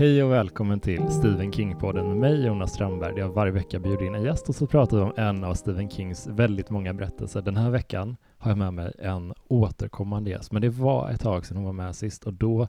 [0.00, 4.06] Hej och välkommen till Stephen King-podden med mig Jonas Strandberg där jag varje vecka bjuder
[4.06, 7.42] in en gäst och så pratar vi om en av Stephen Kings väldigt många berättelser.
[7.42, 11.46] Den här veckan har jag med mig en återkommande gäst, men det var ett tag
[11.46, 12.68] sedan hon var med sist och då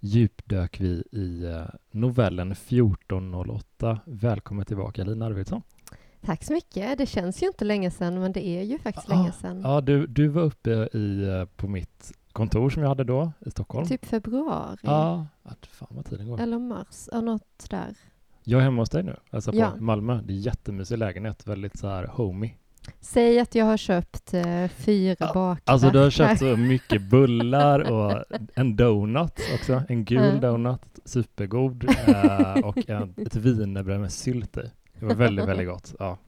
[0.00, 4.00] djupdök vi i eh, novellen 1408.
[4.04, 5.62] Välkommen tillbaka Lina Arvidsson.
[6.20, 6.98] Tack så mycket.
[6.98, 9.60] Det känns ju inte länge sedan, men det är ju faktiskt ah, länge sedan.
[9.64, 13.50] Ja, du, du var uppe i, eh, på mitt kontor som jag hade då i
[13.50, 13.86] Stockholm.
[13.86, 14.78] Typ februari.
[14.82, 16.40] Ja, att fan vad tiden går.
[16.40, 17.94] Eller mars, ja, något där.
[18.44, 19.76] Jag är hemma hos dig nu, alltså på ja.
[19.78, 20.20] Malmö.
[20.24, 22.50] Det är jättemysig lägenhet, väldigt så här homey.
[23.00, 25.62] Säg att jag har köpt eh, fyra bakverk.
[25.64, 28.24] Alltså du har köpt så mycket bullar och
[28.54, 30.40] en donut också, en gul mm.
[30.40, 34.70] donut, supergod, eh, och en, ett wienerbröd med sylt i.
[34.98, 35.94] Det var väldigt, väldigt gott.
[35.98, 36.18] Ja,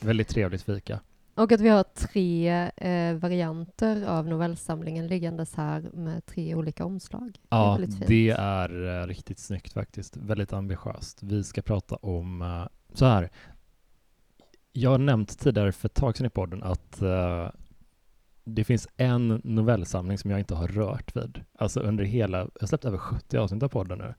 [0.00, 1.00] väldigt trevligt fika.
[1.38, 7.38] Och att vi har tre eh, varianter av novellsamlingen liggandes här med tre olika omslag.
[7.48, 10.16] Ja, det är, det är eh, riktigt snyggt faktiskt.
[10.16, 11.22] Väldigt ambitiöst.
[11.22, 13.30] Vi ska prata om eh, så här.
[14.72, 17.50] Jag har nämnt tidigare för ett tag sedan i podden att eh,
[18.44, 21.44] det finns en novellsamling som jag inte har rört vid.
[21.58, 24.14] Alltså under hela, jag har släppt över 70 avsnitt av podden nu.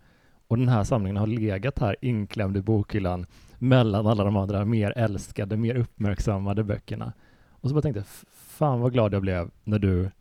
[0.50, 3.26] Och den här samlingen har legat här inklämd i bokhyllan
[3.58, 7.14] mellan alla de andra mer älskade, mer uppmärksammade böckerna.
[7.50, 10.12] Och så bara tänkte jag, fan vad glad jag blev när du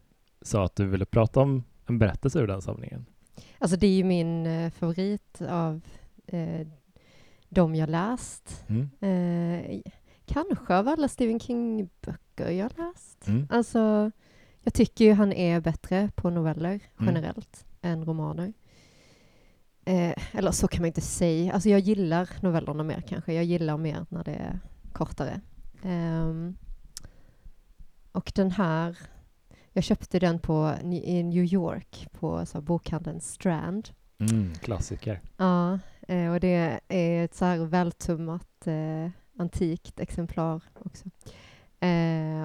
[0.42, 3.06] sa att du ville prata om en berättelse ur den samlingen.
[3.58, 5.80] Alltså det är ju min eh, favorit av
[6.26, 6.66] eh,
[7.48, 8.64] de jag läst.
[8.68, 8.90] Mm.
[9.00, 9.80] Eh,
[10.26, 13.28] kanske av alla Stephen King-böcker jag läst.
[13.28, 13.46] Mm.
[13.50, 14.10] Alltså,
[14.62, 17.14] jag tycker ju han är bättre på noveller mm.
[17.14, 17.98] generellt mm.
[17.98, 18.52] än romaner.
[19.88, 21.52] Eh, eller så kan man inte säga.
[21.52, 23.32] Alltså jag gillar novellerna mer kanske.
[23.32, 24.60] Jag gillar mer när det är
[24.92, 25.40] kortare.
[25.82, 26.52] Eh,
[28.12, 28.98] och den här,
[29.72, 33.88] jag köpte den på, i New York på så bokhandeln Strand.
[34.18, 35.20] Mm, klassiker.
[35.36, 35.78] Ja,
[36.08, 41.08] eh, och det är ett så här vältummat eh, antikt exemplar också.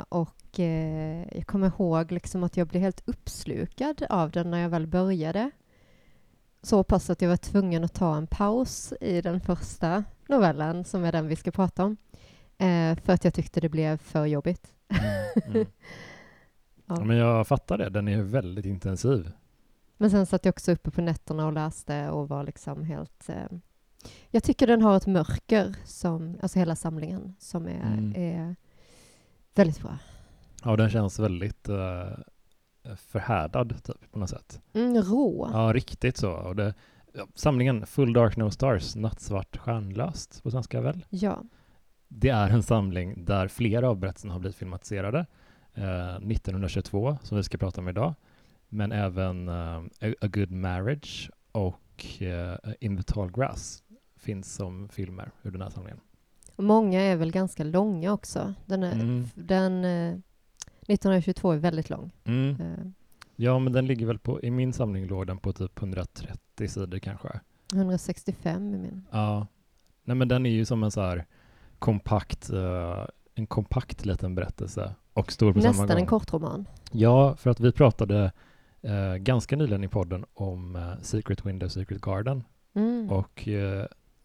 [0.09, 4.87] Och jag kommer ihåg liksom att jag blev helt uppslukad av den när jag väl
[4.87, 5.51] började
[6.63, 11.03] så pass att jag var tvungen att ta en paus i den första novellen, som
[11.03, 11.97] är den vi ska prata om,
[12.57, 14.67] eh, för att jag tyckte det blev för jobbigt.
[14.87, 15.67] Mm, mm.
[16.85, 17.03] ja.
[17.03, 19.31] Men jag fattar det, den är väldigt intensiv.
[19.97, 23.29] Men sen satt jag också uppe på nätterna och läste och var liksom helt...
[23.29, 23.57] Eh,
[24.29, 28.13] jag tycker den har ett mörker, som, alltså hela samlingen, som är, mm.
[28.15, 28.55] är
[29.55, 29.97] väldigt bra.
[30.63, 31.77] Ja, den känns väldigt uh,
[32.95, 34.61] förhärdad typ, på något sätt.
[34.73, 35.49] Mm, rå.
[35.53, 36.31] Ja, riktigt så.
[36.31, 36.73] Och det,
[37.13, 41.05] ja, samlingen Full Dark No Stars, Nattsvart stjärnlöst på svenska väl?
[41.09, 41.43] Ja.
[42.07, 45.25] Det är en samling där flera av berättelserna har blivit filmatiserade.
[45.73, 48.13] Eh, 1922, som vi ska prata om idag,
[48.69, 53.83] men även eh, A Good Marriage och eh, In the Tall Grass
[54.17, 55.99] finns som filmer ur den här samlingen.
[56.55, 58.53] Många är väl ganska långa också.
[58.65, 59.25] Den, är, mm.
[59.35, 60.19] den eh,
[60.87, 62.11] 1922 är väldigt lång.
[62.23, 62.61] Mm.
[62.61, 62.87] Uh.
[63.35, 66.99] Ja, men den ligger väl på, i min samling låg den på typ 130 sidor
[66.99, 67.39] kanske.
[67.73, 69.05] 165 i min.
[69.11, 69.47] Ja.
[70.03, 71.25] Nej, men den är ju som en så här
[71.79, 73.05] kompakt, uh,
[73.35, 75.87] en kompakt liten berättelse och stor på Nästan samma gång.
[75.87, 76.65] Nästan en kortroman.
[76.91, 78.31] Ja, för att vi pratade
[78.85, 82.43] uh, ganska nyligen i podden om uh, Secret Window, Secret Garden.
[82.75, 83.09] Mm.
[83.09, 83.47] Och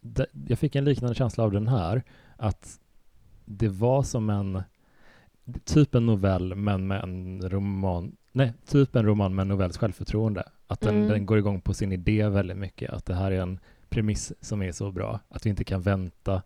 [0.01, 2.03] de, jag fick en liknande känsla av den här,
[2.37, 2.79] att
[3.45, 4.63] det var som en
[5.65, 10.43] typ en novell men med en roman, nej, typ en roman med en novells självförtroende.
[10.67, 11.07] Att den, mm.
[11.09, 14.61] den går igång på sin idé väldigt mycket, att det här är en premiss som
[14.61, 16.41] är så bra att vi inte kan vänta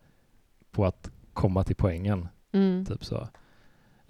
[0.71, 2.27] på att komma till poängen.
[2.51, 2.85] Mm.
[2.85, 3.27] Typ så.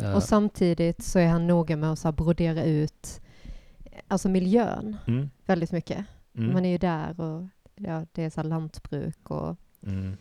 [0.01, 3.21] Uh, och samtidigt så är han noga med att så brodera ut
[4.07, 5.29] alltså miljön mm.
[5.45, 6.05] väldigt mycket.
[6.37, 6.53] Mm.
[6.53, 7.43] Man är ju där och
[7.75, 10.17] ja, det är så lantbruk och mm.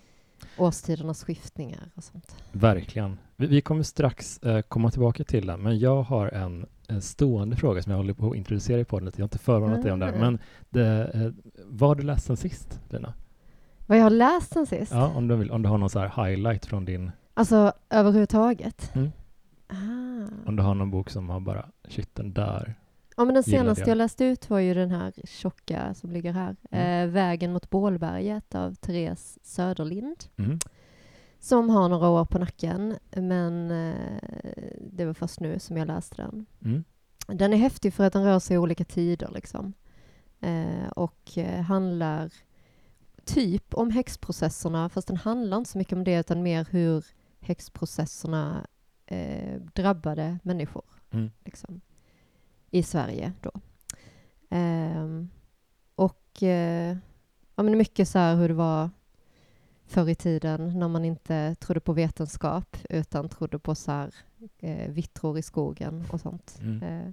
[0.57, 2.37] Årstidernas skiftningar och sånt.
[2.53, 3.19] Verkligen.
[3.37, 7.57] Vi, vi kommer strax eh, komma tillbaka till det, men jag har en, en, stående
[7.57, 9.13] fråga som jag håller på att introducera i podden.
[9.17, 9.85] Jag har inte förvarnat mm.
[9.85, 10.39] dig om det, men
[10.71, 11.31] det, eh,
[11.67, 13.15] vad har du läst sen sist, Lina?
[13.87, 14.93] Vad jag har läst sen sist?
[14.93, 17.11] Ja, om du, vill, om du har någon så här highlight från din...
[17.35, 18.95] Alltså överhuvudtaget?
[18.95, 19.13] Mm.
[19.69, 20.49] Ah.
[20.49, 22.75] Om du har någon bok som har bara, shit, den där
[23.17, 23.89] Ja, men den senaste jag.
[23.89, 27.09] jag läste ut var ju den här tjocka som ligger här, mm.
[27.09, 30.25] eh, Vägen mot Bålberget av Therese Söderlind.
[30.37, 30.59] Mm
[31.43, 34.19] som har några år på nacken, men eh,
[34.81, 36.47] det var först nu som jag läste den.
[36.65, 36.85] Mm.
[37.27, 39.73] Den är häftig för att den rör sig i olika tider liksom.
[40.41, 42.33] Eh, och eh, handlar
[43.25, 47.05] typ om häxprocesserna, fast den handlar inte så mycket om det, utan mer hur
[47.41, 48.67] häxprocesserna
[49.07, 51.31] eh, drabbade människor mm.
[51.45, 51.81] liksom,
[52.73, 53.51] i Sverige då.
[54.51, 55.31] Ehm,
[55.95, 56.97] och eh,
[57.55, 58.91] ja, men mycket så här hur det var
[59.87, 64.15] förr i tiden när man inte trodde på vetenskap utan trodde på så här,
[64.59, 66.59] eh, vittror i skogen och sånt.
[66.61, 66.83] Mm.
[66.83, 67.13] Eh,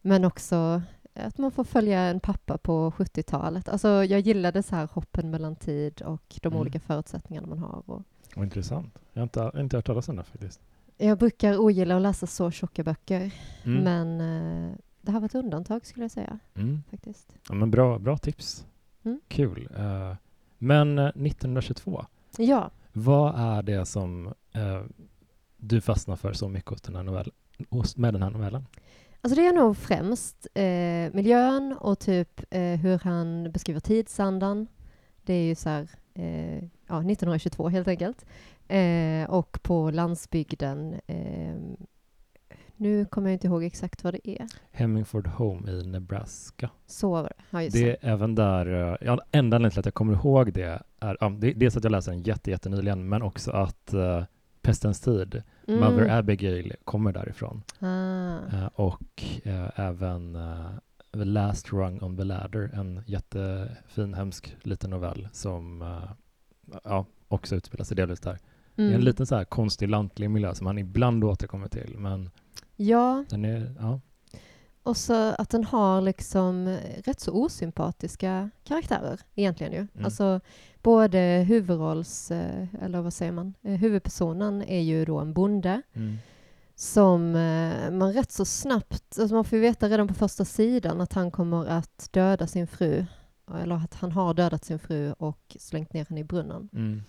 [0.00, 0.82] men också
[1.14, 3.68] att man får följa en pappa på 70-talet.
[3.68, 6.60] Alltså, jag gillade så här hoppen mellan tid och de mm.
[6.60, 7.82] olika förutsättningarna man har.
[7.86, 8.02] Och...
[8.34, 8.98] Vad intressant.
[9.12, 10.60] Jag har inte, inte hört talas om det faktiskt.
[10.96, 13.30] Jag brukar ogilla att läsa så tjocka böcker,
[13.64, 13.84] mm.
[13.84, 16.38] men eh, det här var ett undantag skulle jag säga.
[16.54, 16.82] Mm.
[16.90, 17.36] Faktiskt.
[17.48, 18.66] Ja, men bra, bra tips.
[19.04, 19.20] Mm.
[19.28, 19.68] Kul.
[19.78, 20.14] Uh,
[20.58, 22.04] men 1922,
[22.38, 22.70] eh, ja.
[22.92, 24.82] vad är det som uh,
[25.56, 27.32] du fastnar för så mycket hos den här novell,
[27.96, 28.66] med den här novellen?
[29.20, 34.66] Alltså det är nog främst eh, miljön och typ eh, hur han beskriver tidsandan.
[35.22, 38.26] Det är ju så här, eh, ja, 1922 helt enkelt.
[38.68, 41.00] Eh, och på landsbygden.
[41.06, 41.54] Eh,
[42.76, 44.46] nu kommer jag inte ihåg exakt vad det är.
[44.70, 46.70] Hemmingford Home i Nebraska.
[46.86, 47.32] Så var det.
[47.50, 50.52] Ja, just det är även där, eh, ja, enda anledningen till att jag kommer ihåg
[50.52, 54.24] det är, ja, det, dels att jag läste den jätte, jättenyligen, men också att uh,
[54.62, 55.80] Pestens tid, mm.
[55.80, 57.62] Mother Abigail, kommer därifrån.
[57.80, 58.36] Ah.
[58.36, 60.38] Uh, och uh, även
[61.12, 65.84] The Last Rung on the Ladder, en jättefin, hemsk liten novell som
[66.84, 68.38] ja, också utspelar sig delvis där.
[68.76, 68.90] Mm.
[68.90, 72.30] Det är en liten så här konstig lantlig miljö som han ibland återkommer till, men
[72.76, 73.24] ja.
[73.30, 74.00] den är, ja.
[74.86, 79.78] Och så att den har liksom rätt så osympatiska karaktärer egentligen ju.
[79.78, 80.04] Mm.
[80.04, 80.40] Alltså
[80.82, 86.16] både huvudrolls, eh, eller vad säger man, eh, huvudpersonen är ju då en bonde mm.
[86.74, 91.12] som eh, man rätt så snabbt, alltså man får veta redan på första sidan att
[91.12, 93.06] han kommer att döda sin fru,
[93.60, 96.68] eller att han har dödat sin fru och slängt ner henne i brunnen.
[96.72, 97.02] Mm.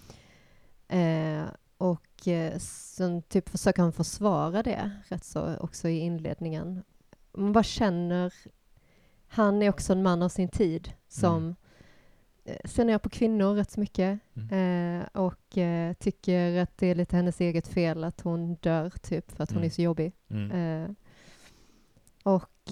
[0.88, 1.46] Eh,
[1.78, 6.84] och eh, sen typ försöker han försvara det rätt så också i inledningen.
[7.34, 8.34] Man bara känner,
[9.28, 11.56] han är också en man av sin tid som mm.
[12.48, 15.02] Eh, ser ner på kvinnor rätt så mycket mm.
[15.02, 19.32] eh, och eh, tycker att det är lite hennes eget fel att hon dör typ
[19.32, 19.66] för att hon mm.
[19.66, 20.14] är så jobbig.
[20.30, 20.96] Mm.
[22.24, 22.72] Och,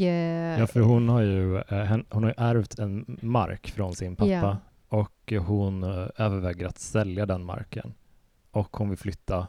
[0.59, 1.63] ja, för hon har ju
[2.09, 4.57] hon har ärvt en mark från sin pappa ja.
[4.87, 5.83] och hon
[6.17, 7.93] överväger att sälja den marken
[8.55, 9.47] och hon vill flytta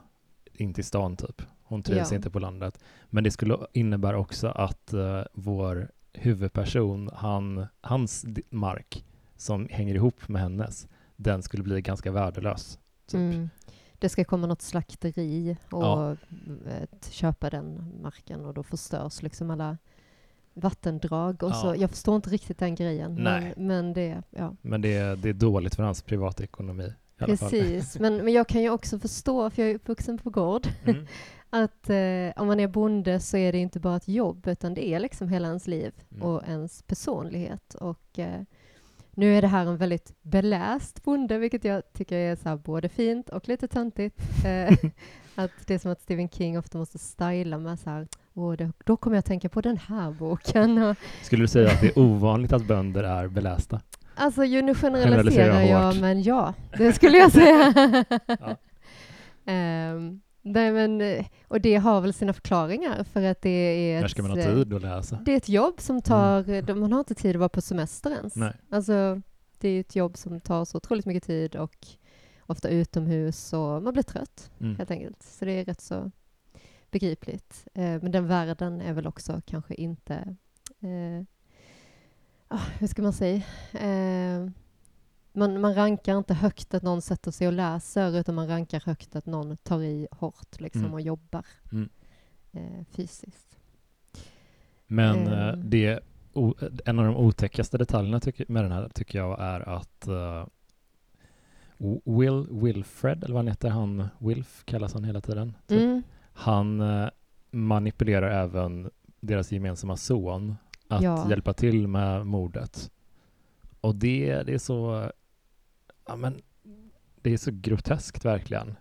[0.53, 1.43] in till stan typ.
[1.63, 2.17] Hon trivs ja.
[2.17, 2.79] inte på landet.
[3.11, 9.05] Men det skulle innebära också att uh, vår huvudperson, han, hans mark
[9.37, 12.79] som hänger ihop med hennes, den skulle bli ganska värdelös.
[13.07, 13.19] Typ.
[13.19, 13.51] Mm.
[13.99, 16.17] Det ska komma något slakteri och ja.
[17.11, 19.79] köpa den marken och då förstörs liksom alla
[20.55, 21.55] vattendrag och ja.
[21.55, 21.75] så.
[21.77, 23.15] Jag förstår inte riktigt den grejen.
[23.15, 24.57] Men, men, det, ja.
[24.63, 26.93] men det, det är dåligt för hans privatekonomi.
[27.19, 31.07] Precis, men, men jag kan ju också förstå, för jag är uppvuxen på gård, mm.
[31.51, 34.89] att eh, om man är bonde så är det inte bara ett jobb, utan det
[34.89, 36.23] är liksom hela ens liv mm.
[36.23, 37.75] och ens personlighet.
[37.75, 38.41] Och eh,
[39.11, 43.29] nu är det här en väldigt beläst bonde, vilket jag tycker är så både fint
[43.29, 44.21] och lite töntigt.
[44.45, 44.79] Eh,
[45.35, 48.73] att det är som att Stephen King ofta måste styla med så här, och det,
[48.85, 50.95] då kommer jag att tänka på den här boken.
[51.23, 53.81] Skulle du säga att det är ovanligt att bönder är belästa?
[54.17, 57.75] Alltså, ju nu generaliserar jag, men ja, det skulle jag säga.
[58.27, 58.57] ja.
[59.95, 64.23] um, nej, men, och det har väl sina förklaringar för att det är När ska
[64.23, 65.19] man ha tid att läsa?
[65.25, 66.81] Det är ett jobb som tar, mm.
[66.81, 68.37] man har inte tid att vara på semester ens.
[68.37, 68.53] Nej.
[68.71, 69.21] Alltså,
[69.59, 71.87] det är ett jobb som tar så otroligt mycket tid och
[72.41, 74.77] ofta utomhus och man blir trött mm.
[74.77, 75.23] helt enkelt.
[75.23, 76.11] Så det är rätt så
[76.91, 77.67] begripligt.
[77.75, 80.37] Eh, men den världen är väl också kanske inte
[80.81, 81.25] eh,
[82.49, 83.43] ah, hur ska man säga?
[83.73, 84.49] Eh,
[85.33, 89.17] man, man rankar inte högt att någon sätter sig och läser, utan man rankar högt
[89.17, 90.95] att någon tar i hårt liksom, mm.
[90.95, 91.89] och jobbar mm.
[92.53, 93.59] eh, fysiskt.
[94.87, 96.01] Men eh, eh det,
[96.33, 100.47] o, en av de otäckaste detaljerna med den här tycker jag är att uh,
[102.05, 105.57] Will Wilfred, eller vad han heter, han Wilf kallas han hela tiden.
[105.67, 105.83] Typ.
[105.83, 106.03] Mm.
[106.33, 107.09] Han uh,
[107.51, 110.57] manipulerar även deras gemensamma son
[110.89, 111.29] att ja.
[111.29, 112.91] hjälpa till med mordet.
[113.81, 115.11] Och det, det är så,
[116.07, 116.41] ja men,
[117.23, 118.77] det är så groteskt verkligen.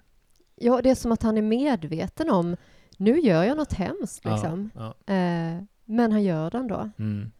[0.56, 2.56] Ja, det är som att han är medveten om,
[2.98, 4.70] nu gör jag något hemskt liksom.
[4.76, 5.14] Ja, ja.
[5.14, 6.90] Eh, men han gör det ändå.
[6.98, 7.32] Mm.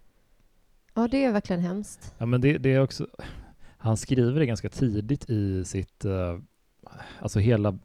[0.94, 2.16] Ja, det är verkligen hemskt.
[2.18, 3.08] Ja, men det, det, är också,
[3.78, 6.40] han skriver det ganska tidigt i sitt, uh,
[7.20, 7.80] alltså hela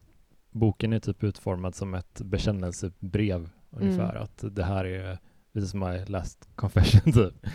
[0.51, 4.23] boken är typ utformad som ett bekännelsebrev ungefär, mm.
[4.23, 5.19] att det här är
[5.53, 7.47] This is my last confession typ.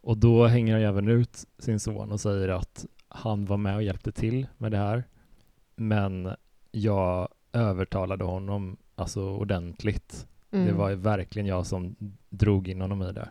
[0.00, 3.82] Och då hänger han även ut sin son och säger att han var med och
[3.82, 5.04] hjälpte till med det här.
[5.76, 6.28] Men
[6.70, 10.26] jag övertalade honom alltså ordentligt.
[10.50, 10.66] Mm.
[10.66, 11.96] Det var verkligen jag som
[12.28, 13.30] drog in honom i det.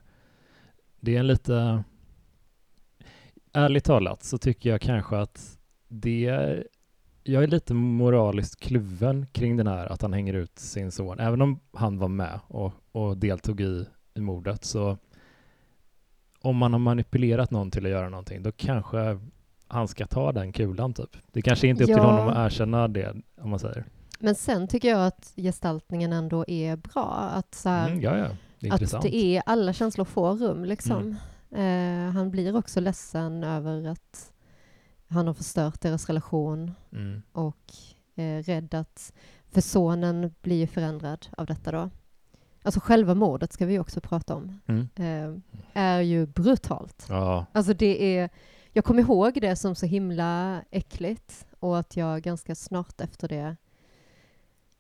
[1.00, 1.84] Det är en lite...
[3.54, 6.64] ärligt talat så tycker jag kanske att det
[7.24, 11.20] jag är lite moraliskt kluven kring den här att han hänger ut sin son.
[11.20, 13.86] Även om han var med och, och deltog i,
[14.18, 14.98] i mordet så
[16.42, 19.20] om man har manipulerat någon till att göra någonting då kanske
[19.68, 21.18] han ska ta den kulan typ.
[21.32, 23.86] Det kanske inte är upp till honom att erkänna det om man säger.
[24.20, 27.30] Men sen tycker jag att gestaltningen ändå är bra.
[27.34, 28.28] Att, så här, mm, ja, ja.
[28.60, 31.18] Det att det är alla känslor får rum liksom.
[31.52, 32.08] Mm.
[32.08, 34.34] Eh, han blir också ledsen över att
[35.08, 37.22] han har förstört deras relation mm.
[37.32, 37.74] och
[38.16, 39.14] eh, rädd att...
[39.52, 41.90] För sonen blir förändrad av detta då.
[42.68, 44.60] Alltså själva mordet ska vi också prata om.
[44.66, 44.90] Mm.
[44.96, 45.42] Eh,
[45.74, 47.06] är ju brutalt.
[47.10, 47.46] Ja.
[47.52, 48.30] Alltså det är...
[48.72, 53.56] Jag kommer ihåg det som så himla äckligt och att jag ganska snart efter det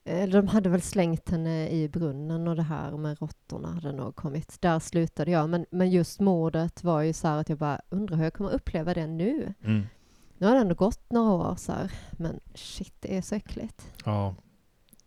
[0.03, 4.15] eller de hade väl slängt henne i brunnen och det här med råttorna hade nog
[4.15, 4.61] kommit.
[4.61, 5.49] Där slutade jag.
[5.49, 8.51] Men, men just mordet var ju så här att jag bara undrar hur jag kommer
[8.51, 9.53] uppleva det nu.
[9.63, 9.85] Mm.
[10.37, 13.93] Nu har det ändå gått några år så här, men shit, det är så äckligt.
[14.05, 14.35] Ja.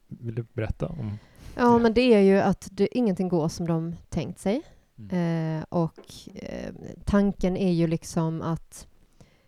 [0.08, 1.18] Vill du berätta om
[1.54, 4.62] Ja, men det är ju att det, ingenting går som de tänkt sig.
[4.99, 5.59] Mm.
[5.59, 6.00] Eh, och
[6.35, 8.87] eh, tanken är ju liksom att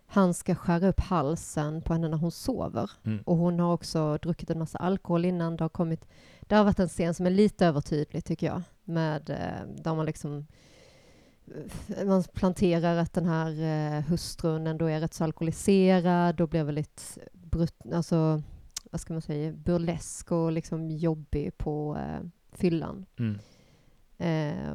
[0.06, 2.90] han ska skära upp halsen på henne när hon sover.
[3.04, 3.23] Mm.
[3.26, 5.56] Och hon har också druckit en massa alkohol innan.
[5.56, 6.04] Det har, kommit,
[6.40, 8.62] det har varit en scen som är lite övertydlig, tycker jag.
[8.85, 10.47] Med, eh, där man liksom
[11.97, 16.64] eh, man planterar att den här eh, hustrun ändå är rätt så alkoholiserad och blir
[16.64, 18.42] väldigt brut, alltså,
[18.92, 23.06] vad ska man säga, burlesk och liksom jobbig på eh, fyllan.
[23.18, 23.38] Mm.
[24.18, 24.75] Eh,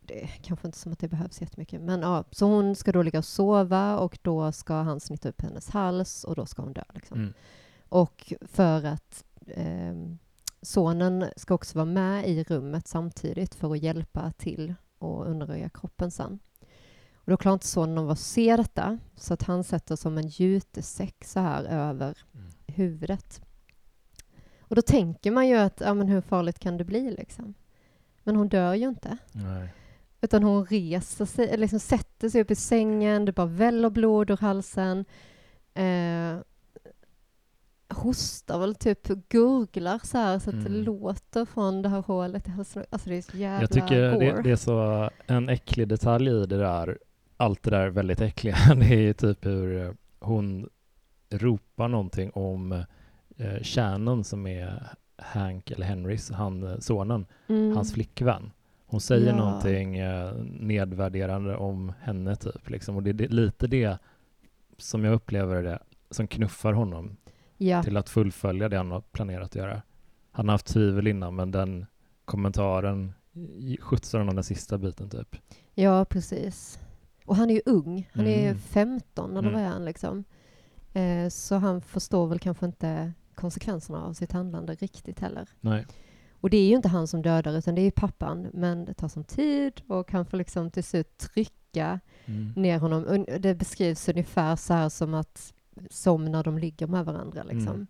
[0.00, 1.80] det är kanske inte som att det behövs jättemycket.
[1.80, 5.40] Men ja, så hon ska då ligga och sova och då ska han snitta upp
[5.40, 6.84] hennes hals och då ska hon dö.
[6.94, 7.20] Liksom.
[7.20, 7.32] Mm.
[7.88, 9.94] Och för att eh,
[10.62, 16.10] sonen ska också vara med i rummet samtidigt för att hjälpa till och undanröja kroppen
[16.10, 16.38] sen.
[17.14, 20.28] Och då klarar inte sonen av att se detta, så att han sätter som en
[20.28, 22.46] jutesäck så här över mm.
[22.66, 23.43] huvudet.
[24.68, 27.54] Och då tänker man ju att, ja men hur farligt kan det bli liksom?
[28.22, 29.16] Men hon dör ju inte.
[29.32, 29.68] Nej.
[30.20, 34.36] Utan hon reser sig, liksom sätter sig upp i sängen, det bara väller blod ur
[34.36, 35.04] halsen.
[35.74, 36.38] Eh,
[37.88, 40.64] hostar väl, typ gurglar så här så att mm.
[40.64, 42.84] det låter från det här hålet i halsen.
[42.90, 46.46] Alltså det är så jävla Jag tycker det, det, är så en äcklig detalj i
[46.46, 46.98] det där,
[47.36, 50.68] allt det där väldigt äckliga, det är ju typ hur hon
[51.30, 52.84] ropar någonting om
[53.36, 57.76] eh, Shannon som är Hank eller Henrys, han, sonen, mm.
[57.76, 58.50] hans flickvän.
[58.86, 59.36] Hon säger ja.
[59.36, 62.96] någonting eh, nedvärderande om henne typ liksom.
[62.96, 63.98] och det är lite det
[64.78, 65.78] som jag upplever det
[66.10, 67.16] som knuffar honom
[67.58, 67.82] ja.
[67.82, 69.82] till att fullfölja det han har planerat att göra.
[70.30, 71.86] Han har haft tvivel innan men den
[72.24, 73.12] kommentaren
[73.80, 75.36] skjutsar honom den sista biten typ.
[75.74, 76.78] Ja, precis.
[77.26, 78.10] Och han är ju ung.
[78.12, 78.58] Han är mm.
[78.58, 79.52] 15 eller mm.
[79.52, 80.24] vad är han liksom?
[80.92, 85.48] Eh, så han förstår väl kanske inte konsekvenserna av sitt handlande riktigt heller.
[85.60, 85.86] Nej.
[86.40, 88.50] Och det är ju inte han som dödar, utan det är pappan.
[88.52, 92.52] Men det tar som tid och han får liksom till slut trycka mm.
[92.56, 93.26] ner honom.
[93.40, 95.54] Det beskrivs ungefär så här som att
[95.90, 97.42] som när de ligger med varandra.
[97.42, 97.86] Liksom.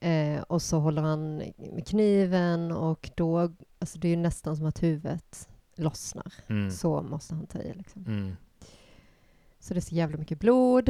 [0.00, 0.36] Mm.
[0.36, 1.36] Eh, och så håller han
[1.72, 6.32] med kniven och då, alltså det är ju nästan som att huvudet lossnar.
[6.46, 6.70] Mm.
[6.70, 7.74] Så måste han ta i.
[7.74, 8.06] Liksom.
[8.06, 8.36] Mm.
[9.58, 10.88] Så det är så jävla mycket blod.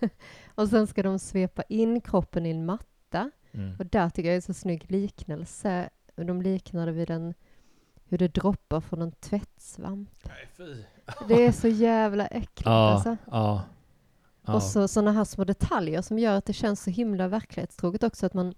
[0.54, 2.89] och sen ska de svepa in kroppen i en matta.
[3.52, 3.76] Mm.
[3.78, 5.90] Och där tycker jag är så snygg liknelse
[6.26, 7.34] de liknade vid en,
[8.04, 10.10] hur det droppar från en tvättsvamp.
[10.22, 10.84] Nej, fy.
[11.28, 13.16] Det är så jävla äckligt ja, alltså.
[13.30, 13.62] Ja,
[14.46, 14.54] ja.
[14.54, 18.26] Och så sådana här små detaljer som gör att det känns så himla verklighetstroget också,
[18.26, 18.54] att man,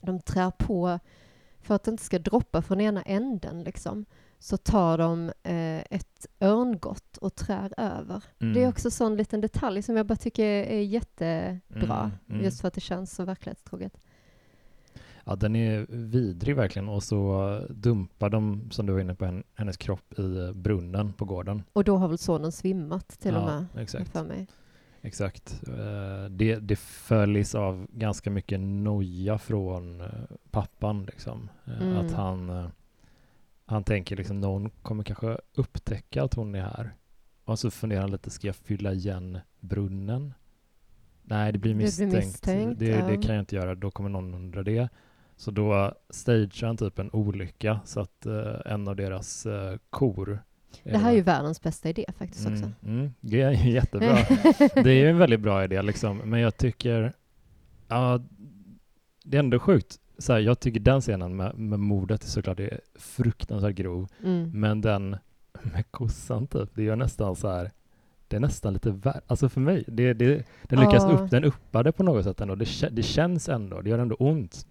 [0.00, 0.98] de trär på
[1.60, 4.06] för att det inte ska droppa från ena änden liksom
[4.38, 8.24] så tar de eh, ett örngott och trär över.
[8.38, 8.54] Mm.
[8.54, 12.44] Det är också en sån liten detalj som jag bara tycker är jättebra, mm, mm.
[12.44, 14.00] just för att det känns så verklighetstroget.
[15.24, 19.76] Ja, den är vidrig verkligen och så dumpar de, som du var inne på, hennes
[19.76, 21.62] kropp i brunnen på gården.
[21.72, 24.12] Och då har väl sonen svimmat till ja, och med, exakt.
[24.12, 24.46] för mig.
[25.02, 25.62] Exakt.
[25.68, 30.06] Eh, det, det följs av ganska mycket noja från eh,
[30.50, 31.50] pappan, liksom.
[31.64, 31.96] Eh, mm.
[31.96, 32.70] Att han,
[33.68, 36.94] han tänker liksom någon kommer kanske upptäcka att hon är här.
[37.44, 40.34] Och så funderar han lite, ska jag fylla igen brunnen?
[41.22, 42.12] Nej, det blir misstänkt.
[42.12, 43.06] Det, blir misstänkt, det, ja.
[43.06, 44.88] det kan jag inte göra, då kommer någon undra det.
[45.36, 50.42] Så då stagear han typ en olycka så att uh, en av deras uh, kor
[50.82, 52.72] det här är ju världens bästa idé faktiskt mm, också.
[52.86, 54.14] Mm, det är jättebra.
[54.74, 57.12] det är ju en väldigt bra idé liksom, men jag tycker,
[57.88, 58.20] ja,
[59.24, 59.98] det är ändå sjukt.
[60.18, 64.50] Så här, jag tycker den scenen med, med mordet är såklart är fruktansvärt grov, mm.
[64.60, 65.16] men den
[65.62, 67.70] med kossan typ, det gör nästan så här,
[68.28, 71.10] det är nästan lite värre, alltså för mig, det, det, den lyckas ja.
[71.10, 74.16] upp, den uppar det på något sätt ändå, det, det känns ändå, det gör ändå
[74.18, 74.66] ont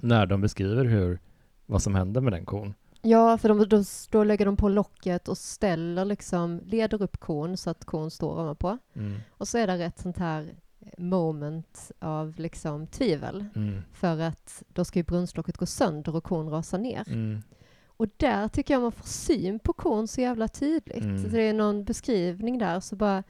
[0.00, 1.18] när de beskriver hur,
[1.66, 2.74] vad som händer med den kon.
[3.02, 7.56] Ja, för de, då, då lägger de på locket och ställer liksom, leder upp kon
[7.56, 8.78] så att kon står ovanpå.
[8.94, 9.18] Mm.
[9.30, 10.54] Och så är det ett sånt här
[10.98, 13.44] moment av liksom tvivel.
[13.54, 13.82] Mm.
[13.92, 17.08] För att då ska ju brunnslocket gå sönder och kon rasa ner.
[17.08, 17.42] Mm.
[17.86, 21.04] Och där tycker jag man får syn på kon så jävla tydligt.
[21.04, 21.32] Mm.
[21.32, 23.22] det är någon beskrivning där så bara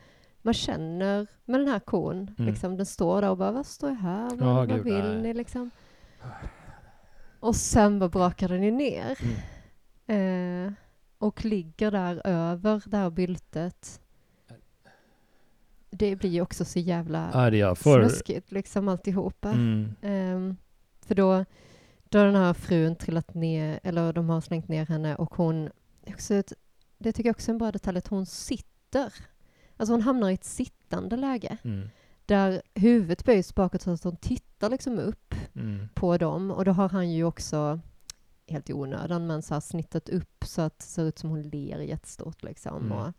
[0.43, 2.51] man känner med den här kon, mm.
[2.51, 4.31] liksom, den står där och bara vad står jag här?
[4.37, 5.23] Vad, oh, vad vill nej.
[5.23, 5.71] ni liksom?
[7.41, 9.19] Och sen bara brakar den ju ner.
[10.07, 10.67] Mm.
[10.67, 10.73] Eh,
[11.19, 14.01] och ligger där över det här byltet.
[15.99, 18.01] Det blir ju också så jävla ja, det får...
[18.01, 19.51] snuskigt, liksom alltihopa.
[19.51, 19.95] Mm.
[20.03, 20.55] Eh,
[21.07, 21.45] för då,
[22.05, 25.71] då har den här frun trillat ner, eller de har slängt ner henne och hon,
[26.07, 26.43] också
[26.99, 29.15] det tycker jag också är en bra detalj, att hon sitter.
[29.77, 31.57] Alltså hon hamnar i ett sittande läge.
[31.65, 31.89] Mm.
[32.27, 35.89] Där huvudet böjs bakåt så att hon tittar liksom upp mm.
[35.95, 36.51] på dem.
[36.51, 37.81] Och då har han ju också,
[38.47, 41.43] helt i onödan, men så här snittat upp så att det ser ut som hon
[41.43, 42.77] ler jättestort liksom.
[42.77, 42.93] Mm.
[42.93, 43.13] Och,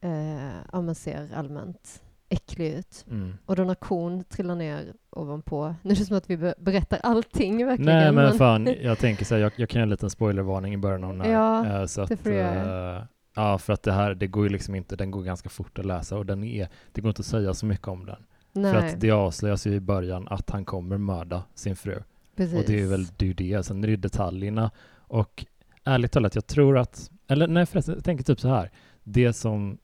[0.00, 3.04] eh, ja, man ser allmänt äcklig ut.
[3.10, 3.34] Mm.
[3.46, 7.66] Och då när kon trillar ner ovanpå, nu är det som att vi berättar allting
[7.66, 7.96] verkligen.
[7.98, 10.74] Nej men, men fan, jag tänker så här, jag, jag kan göra en liten spoilervarning
[10.74, 11.32] i början av den här.
[11.32, 13.02] Ja, äh, så det får jag äh,
[13.38, 15.84] Ja, för att det här, det går ju liksom inte, den går ganska fort att
[15.84, 18.16] läsa och den är, det går inte att säga så mycket om den.
[18.52, 18.72] Nej.
[18.72, 22.02] För att det avslöjas ju i början att han kommer mörda sin fru.
[22.36, 22.58] Precis.
[22.58, 23.66] Och det är väl det, är det.
[23.66, 24.70] sen är det detaljerna.
[24.94, 25.46] Och
[25.84, 28.70] ärligt talat, jag tror att, eller nej förresten, jag tänker typ så här,
[29.04, 29.78] det som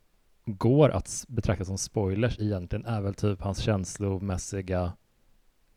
[0.44, 4.92] går att betrakta som spoilers egentligen är väl typ hans känslomässiga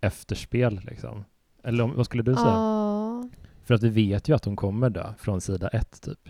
[0.02, 1.26] efterspel liksom.
[1.64, 2.46] Eller om, vad skulle du säga?
[2.46, 3.30] Ja.
[3.64, 6.30] För att vi vet ju att hon kommer dö från sida ett typ.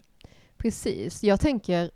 [0.58, 1.24] Precis.
[1.24, 1.91] Jag tänker,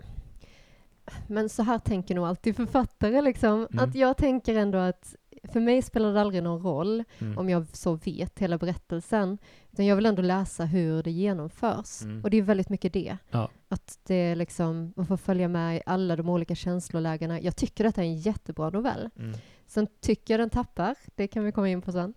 [1.28, 3.90] men så här tänker nog alltid författare liksom, mm.
[3.90, 7.38] att jag tänker ändå att för mig spelar det aldrig någon roll mm.
[7.38, 9.38] om jag så vet hela berättelsen,
[9.72, 12.02] utan jag vill ändå läsa hur det genomförs.
[12.02, 12.24] Mm.
[12.24, 13.18] Och det är väldigt mycket det.
[13.32, 13.50] Ja.
[13.68, 17.42] Att det liksom, man får följa med i alla de olika känslolägena.
[17.42, 19.10] Jag tycker detta är en jättebra novell.
[19.20, 19.34] Mm.
[19.68, 22.14] Sen tycker jag den tappar, det kan vi komma in på sen,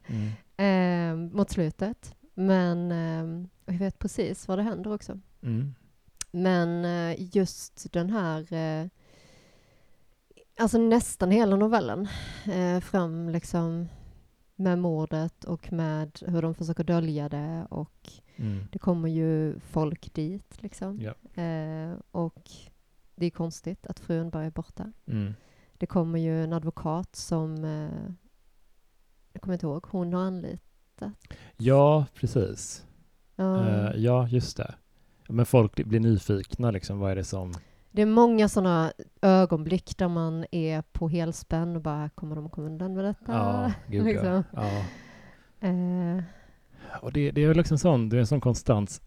[0.56, 2.14] eh, mot slutet.
[2.34, 5.20] Men eh, jag vet precis vad det händer också.
[5.42, 5.74] Mm.
[6.30, 8.88] Men eh, just den här, eh,
[10.58, 12.08] alltså nästan hela novellen,
[12.52, 13.88] eh, fram liksom
[14.54, 18.64] med mordet och med hur de försöker dölja det och mm.
[18.72, 21.00] det kommer ju folk dit liksom.
[21.00, 21.14] Ja.
[22.10, 22.50] och
[23.14, 24.92] det är konstigt att frun bara är borta.
[25.06, 25.34] Mm.
[25.78, 27.64] Det kommer ju en advokat som,
[29.32, 31.12] jag kommer inte ihåg, hon har anlitat.
[31.56, 32.86] Ja, precis.
[33.36, 34.74] Ja, ja just det.
[35.28, 37.54] Men folk blir nyfikna liksom, vad är det som...
[37.92, 42.66] Det är många sådana ögonblick där man är på helspänn och bara, kommer de komma
[42.66, 43.32] undan med detta?
[43.32, 44.44] Ja, gud liksom.
[44.52, 44.84] ja.
[45.68, 46.22] Eh.
[47.02, 49.02] Och det, det är liksom sån, det är en sån konstant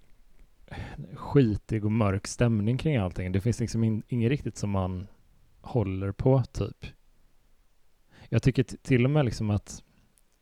[1.14, 3.32] skitig och mörk stämning kring allting.
[3.32, 5.08] Det finns liksom in, inget riktigt som man
[5.62, 6.86] håller på, typ.
[8.30, 9.84] Jag tycker till och med liksom att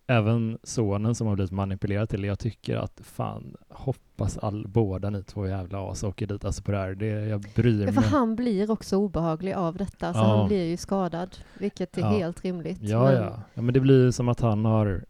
[0.08, 2.28] även sonen som har blivit manipulerad till det.
[2.28, 6.72] Jag tycker att fan, hoppas all, båda ni två jävla as åker dit alltså på
[6.72, 6.96] det här.
[6.96, 7.94] Det, jag bryr mig.
[7.94, 10.12] För han blir också obehaglig av detta.
[10.16, 10.38] Ja.
[10.38, 12.10] Han blir ju skadad, vilket är ja.
[12.10, 12.78] helt rimligt.
[12.82, 13.14] Ja, men...
[13.14, 13.42] ja.
[13.54, 15.06] ja, men det blir som att han har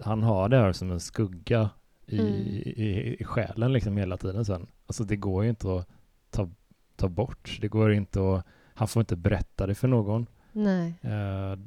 [0.00, 1.70] han har det här som en skugga
[2.06, 2.32] i, mm.
[2.32, 4.66] i, i själen liksom hela tiden sen.
[4.86, 5.88] Alltså det går ju inte att
[6.30, 6.48] ta,
[6.96, 7.58] ta bort.
[7.60, 10.26] Det går inte att, han får inte berätta det för någon.
[10.52, 10.94] Nej.
[11.04, 11.58] Uh,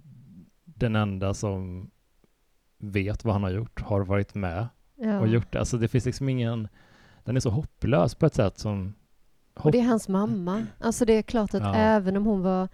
[0.63, 1.91] den enda som
[2.77, 5.19] vet vad han har gjort, har varit med ja.
[5.19, 5.59] och gjort det.
[5.59, 6.67] Alltså det finns liksom ingen,
[7.23, 8.93] den är så hopplös på ett sätt som...
[9.55, 9.65] Hopp...
[9.65, 10.65] Och det är hans mamma.
[10.79, 11.75] Alltså det är klart att ja.
[11.75, 12.67] även om hon var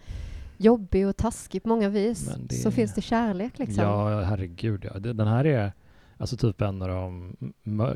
[0.58, 2.56] jobbig och taskig på många vis det...
[2.56, 3.84] så finns det kärlek liksom.
[3.84, 5.00] Ja, herregud ja.
[5.00, 5.74] Den här är
[6.18, 7.36] alltså typ en av de,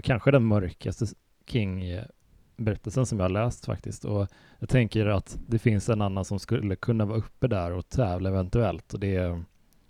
[0.04, 1.06] kanske den mörkaste
[1.48, 4.06] King-berättelsen som jag har läst faktiskt.
[4.06, 4.28] Och
[4.60, 8.30] jag tänker att det finns en annan som skulle kunna vara uppe där och tävla
[8.30, 9.44] eventuellt och det är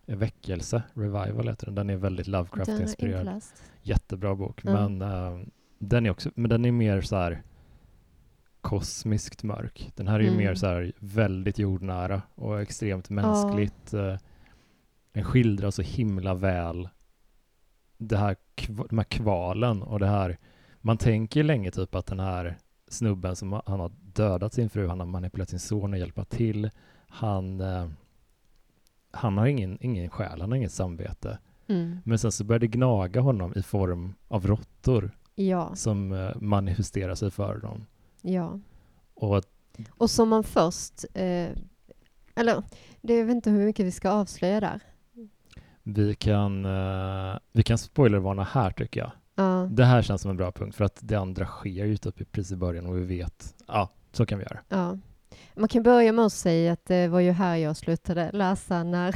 [0.05, 1.75] Väckelse, Revival heter den.
[1.75, 3.41] Den är väldigt Lovecraft-inspirerad.
[3.81, 4.97] Jättebra bok, mm.
[4.97, 5.45] men uh,
[5.79, 7.43] den är också, men den är mer så här
[8.61, 9.91] kosmiskt mörk.
[9.95, 10.37] Den här är ju mm.
[10.37, 13.93] mer så här väldigt jordnära och extremt mänskligt.
[13.93, 13.99] Oh.
[13.99, 14.17] Uh,
[15.11, 16.89] den skildrar så himla väl
[17.97, 18.35] det här,
[18.89, 20.37] de här kvalen och det här.
[20.81, 24.99] Man tänker länge typ att den här snubben som han har dödat sin fru, han
[24.99, 26.69] har manipulerat sin son och hjälpa till.
[27.07, 27.89] Han uh,
[29.15, 31.37] han har ingen, ingen själ, han har inget samvete.
[31.67, 31.99] Mm.
[32.03, 35.75] Men sen så börjar det gnaga honom i form av råttor ja.
[35.75, 37.85] som uh, manifesterar sig för dem.
[38.21, 38.59] Ja.
[39.13, 39.43] Och
[39.89, 41.49] Och som man först, eh,
[42.35, 42.63] eller
[43.01, 44.79] det, jag vet inte hur mycket vi ska avslöja där.
[45.83, 49.11] Vi kan, uh, vi kan spoilervarna här tycker jag.
[49.35, 49.67] Ja.
[49.71, 52.51] Det här känns som en bra punkt för att det andra sker ju typ precis
[52.51, 54.59] i början och vi vet, ja, så kan vi göra.
[54.69, 54.97] Ja.
[55.55, 59.15] Man kan börja med att säga att det var ju här jag slutade läsa när...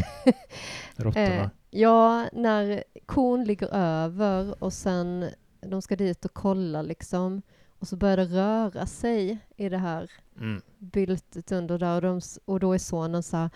[0.95, 1.25] Råttorna?
[1.25, 5.29] eh, ja, när kon ligger över och sen
[5.61, 7.41] de ska dit och kolla liksom
[7.79, 10.61] och så börjar det röra sig i det här mm.
[10.77, 13.49] byltet under där och, de, och då är sonen så här,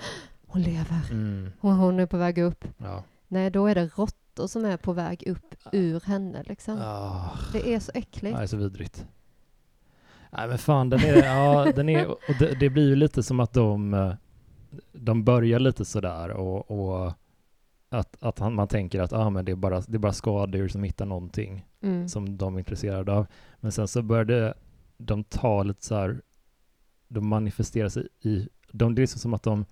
[0.48, 1.52] hon lever, mm.
[1.60, 2.66] hon, hon är på väg upp.
[2.78, 3.04] Ja.
[3.28, 6.74] Nej, då är det råttor som är på väg upp ur henne liksom.
[6.78, 7.52] Oh.
[7.52, 8.38] Det är så äckligt.
[8.38, 9.06] Det är så vidrigt.
[10.38, 13.40] Nej men fan, den är, ja, den är, och det, det, blir ju lite som
[13.40, 14.14] att de, eh,
[14.92, 17.14] de börjar lite sådär och, och
[17.90, 20.68] att, att han, man tänker att ah, men det, är bara, det är bara skadedjur
[20.68, 22.10] som hittar någonting mm.
[22.10, 23.28] som de är intresserade av.
[23.60, 24.54] Men sen så började
[24.98, 26.22] de ta lite så här,
[27.08, 29.66] de manifesterar sig i, de, det är som att de,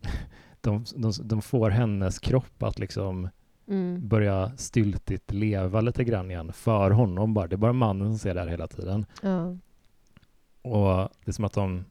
[0.60, 3.28] de, de, de får hennes kropp att liksom
[3.68, 4.08] mm.
[4.08, 7.46] börja styltigt leva lite grann igen för honom bara.
[7.46, 9.06] Det är bara mannen som ser det här hela tiden.
[9.22, 9.56] Ja.
[10.66, 11.84] Och det är som att de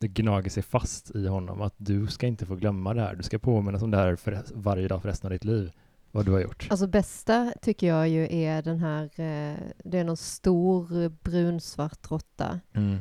[0.00, 3.14] det gnager sig fast i honom att du ska inte få glömma det här.
[3.14, 5.72] Du ska påminnas om det här för varje dag för resten av ditt liv.
[6.12, 6.66] Vad du har gjort.
[6.70, 12.60] Alltså bästa tycker jag ju är den här, eh, det är någon stor brunsvart råtta
[12.72, 12.98] mm.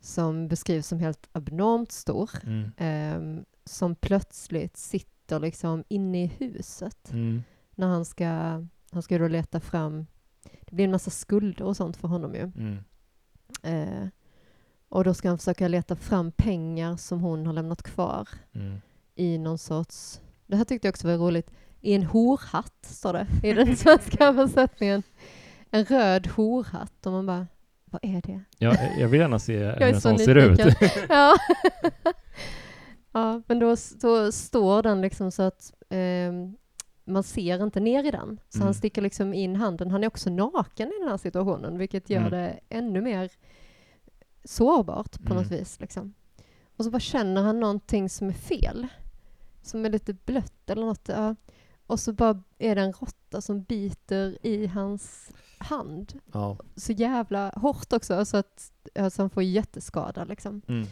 [0.00, 2.30] som beskrivs som helt abnormt stor.
[2.42, 2.70] Mm.
[2.76, 7.42] Eh, som plötsligt sitter liksom inne i huset mm.
[7.74, 8.26] när han ska,
[8.90, 10.06] han ska då leta fram,
[10.42, 12.52] det blir en massa skulder och sånt för honom ju.
[12.56, 12.78] Mm.
[13.62, 14.08] Eh,
[14.90, 18.80] och då ska han försöka leta fram pengar som hon har lämnat kvar mm.
[19.14, 20.20] i någon sorts...
[20.46, 21.50] Det här tyckte jag också var roligt.
[21.80, 25.02] I en horhatt, står det i den svenska översättningen.
[25.70, 27.06] En röd horhatt.
[27.06, 27.46] Och man bara,
[27.84, 28.40] vad är det?
[28.58, 30.58] Ja, jag vill gärna se hur en sån ser ut.
[31.08, 31.36] ja.
[33.12, 36.32] ja, men då, då står den liksom så att eh,
[37.04, 38.40] man ser inte ner i den.
[38.48, 38.64] Så mm.
[38.64, 39.90] han sticker liksom in handen.
[39.90, 42.30] Han är också naken i den här situationen, vilket gör mm.
[42.30, 43.30] det ännu mer
[44.44, 45.42] sårbart på mm.
[45.42, 45.80] något vis.
[45.80, 46.14] Liksom.
[46.76, 48.86] Och så bara känner han någonting som är fel.
[49.62, 51.08] Som är lite blött eller något.
[51.08, 51.34] Ja.
[51.86, 56.20] Och så bara är det en råtta som biter i hans hand.
[56.32, 56.58] Ja.
[56.76, 60.24] Så jävla hårt också, så att alltså han får jätteskada.
[60.24, 60.62] Liksom.
[60.68, 60.86] Mm.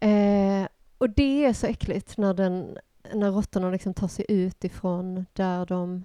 [0.00, 2.78] Eh, och det är så äckligt när, den,
[3.14, 6.04] när råttorna liksom tar sig ut ifrån där de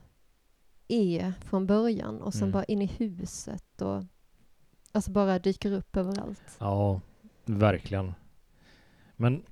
[0.87, 2.51] är från början och sen mm.
[2.51, 3.81] bara in i huset.
[3.81, 4.03] Och
[4.95, 6.57] Alltså bara dyker upp överallt.
[6.59, 7.01] Ja,
[7.45, 8.13] verkligen.
[9.15, 9.43] Men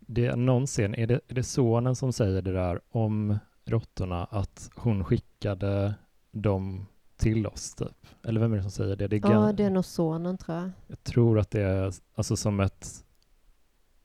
[0.00, 4.24] det är någon scen, är det, är det sonen som säger det där om råttorna
[4.24, 5.94] att hon skickade
[6.30, 8.06] dem till oss typ?
[8.24, 9.08] Eller vem är det som säger det?
[9.08, 10.70] det ja, det är nog sonen tror jag.
[10.86, 13.04] Jag tror att det är alltså som ett...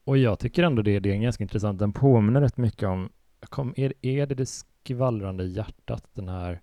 [0.03, 1.79] Och jag tycker ändå det, det är ganska intressant.
[1.79, 3.09] Den påminner rätt mycket om...
[3.39, 6.61] Kom, är, är det det skvallrande hjärtat, den här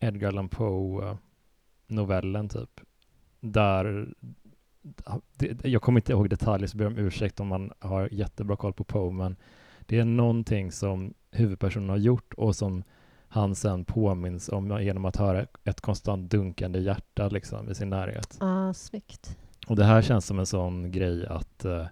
[0.00, 1.18] Edgar Allan Poe
[1.92, 2.80] novellen typ.
[3.40, 4.14] Där,
[5.62, 8.84] jag kommer inte ihåg detaljer så ber om ursäkt om man har jättebra koll på
[8.84, 9.36] Poe, men
[9.86, 12.84] det är någonting som huvudpersonen har gjort och som
[13.28, 18.36] han sen påminns om genom att höra ett konstant dunkande hjärta liksom i sin närhet.
[18.40, 19.38] Ah, snyggt.
[19.66, 21.86] Och det här känns som en sån grej att uh,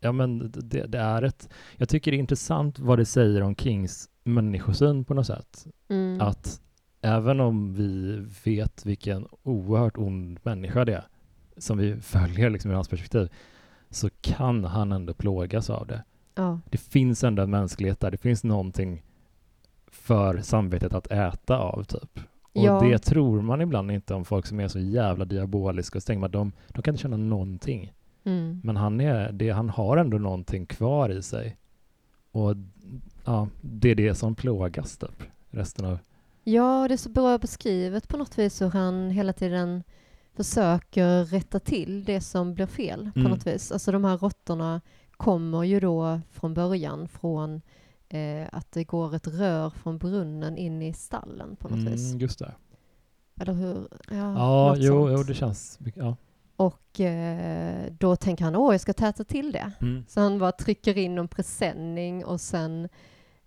[0.00, 3.56] ja men det, det, är ett, jag tycker det är intressant vad det säger om
[3.56, 5.66] Kings människosyn på något sätt.
[5.88, 6.20] Mm.
[6.20, 6.60] Att
[7.00, 11.04] även om vi vet vilken oerhört ond människa det är,
[11.56, 13.28] som vi följer liksom ur hans perspektiv,
[13.90, 16.04] så kan han ändå plågas av det.
[16.34, 16.60] Ja.
[16.70, 19.02] Det finns ändå en mänsklighet där, det finns någonting
[19.86, 22.20] för samvetet att äta av, typ.
[22.42, 22.80] Och ja.
[22.80, 26.52] det tror man ibland inte om folk som är så jävla diaboliska och man de,
[26.68, 27.92] de kan inte känna någonting.
[28.24, 28.60] Mm.
[28.64, 31.56] Men han, är, det, han har ändå någonting kvar i sig.
[32.30, 32.56] Och
[33.24, 35.98] ja, det är det som plågas, typ, resten av
[36.48, 39.82] Ja, det är så bra beskrivet på något vis hur han hela tiden
[40.36, 43.32] försöker rätta till det som blir fel på mm.
[43.32, 43.72] något vis.
[43.72, 44.80] Alltså de här råttorna
[45.10, 47.62] kommer ju då från början från
[48.08, 52.14] eh, att det går ett rör från brunnen in i stallen på något mm, vis.
[52.14, 52.54] Just det.
[53.40, 53.88] Eller hur?
[54.10, 55.78] Ja, ja jo, jo, det känns...
[55.94, 56.16] Ja.
[56.56, 59.72] Och eh, då tänker han, åh, jag ska täta till det.
[59.80, 60.04] Mm.
[60.08, 62.88] Så han bara trycker in en presenning och sen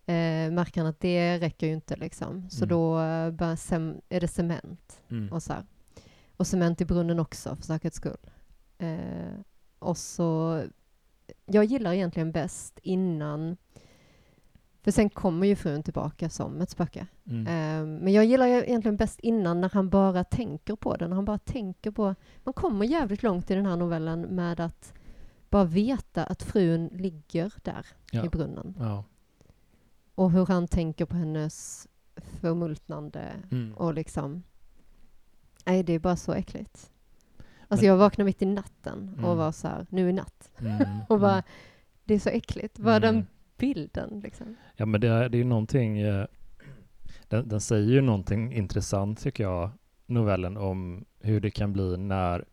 [0.09, 2.49] eh, märker han att det räcker ju inte liksom.
[2.49, 2.69] Så mm.
[2.69, 3.55] då eh,
[4.09, 5.33] är det cement mm.
[5.33, 5.65] och så här.
[6.37, 8.29] Och cement i brunnen också för säkerhets skull.
[8.77, 9.39] Eh,
[9.79, 10.61] och så,
[11.45, 13.57] jag gillar egentligen bäst innan
[14.81, 17.07] För sen kommer ju frun tillbaka som ett spöke.
[17.25, 17.81] Mm.
[17.81, 21.07] Um, men jag gillar egentligen bäst innan när han bara tänker på det.
[21.07, 22.15] När han bara tänker på...
[22.43, 24.93] Man kommer jävligt långt i den här novellen med att
[25.49, 28.25] bara veta att frun ligger där ja.
[28.25, 28.75] i brunnen.
[28.79, 29.03] Ja.
[30.19, 31.87] Och hur han tänker på hennes
[32.41, 33.73] förmultnande mm.
[33.73, 34.43] och liksom...
[35.65, 36.91] Nej, det är bara så äckligt.
[37.67, 39.37] Alltså men, jag vaknade mitt i natten och mm.
[39.37, 40.51] var så här, nu är natt.
[40.59, 41.43] Mm, och bara, mm.
[42.03, 42.79] det är så äckligt.
[42.79, 43.27] Bara den
[43.57, 44.55] bilden liksom.
[44.75, 46.25] Ja, men det är, det är ju någonting, eh,
[47.27, 49.69] den, den säger ju någonting intressant tycker jag,
[50.05, 52.45] novellen, om hur det kan bli när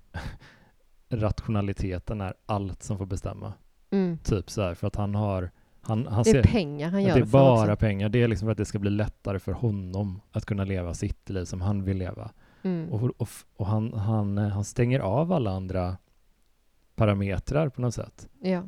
[1.09, 3.53] rationaliteten är allt som får bestämma.
[3.91, 4.19] Mm.
[4.19, 5.51] Typ så här, för att han har
[5.87, 7.77] han, han det är ser, pengar han gör det är bara också.
[7.77, 8.09] pengar.
[8.09, 11.31] Det är liksom för att det ska bli lättare för honom att kunna leva sitt
[11.31, 12.31] liv som han vill leva.
[12.63, 12.93] Mm.
[12.93, 15.97] Och, och, och, han, han, han stänger av alla andra
[16.95, 18.29] parametrar på något sätt.
[18.41, 18.63] Ja.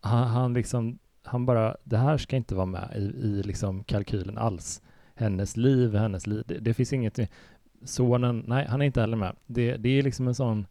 [0.00, 4.38] Han, han liksom, han bara, det här ska inte vara med i, i liksom kalkylen
[4.38, 4.82] alls.
[5.14, 7.18] Hennes liv, hennes liv, det, det finns inget,
[7.84, 9.36] sonen, nej, han är inte heller med.
[9.46, 10.66] Det, det är liksom en sån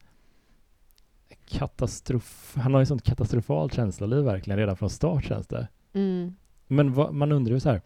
[1.45, 2.55] katastrof...
[2.55, 5.67] Han har ju sånt katastrofalt känsloliv verkligen redan från start känns det.
[5.93, 6.35] Mm.
[6.67, 7.81] Men vad, man undrar ju så här,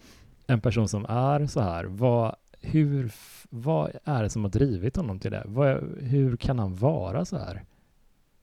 [0.47, 3.11] en person som är så här, vad, hur,
[3.49, 5.43] vad är det som har drivit honom till det?
[5.45, 7.63] Vad, hur kan han vara så här?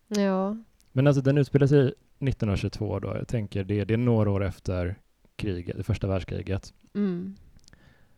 [0.09, 0.57] Ja.
[0.92, 4.98] Men alltså den utspelar sig 1922 då, jag tänker det, det är några år efter
[5.37, 6.74] kriget, det första världskriget.
[6.94, 7.37] Mm.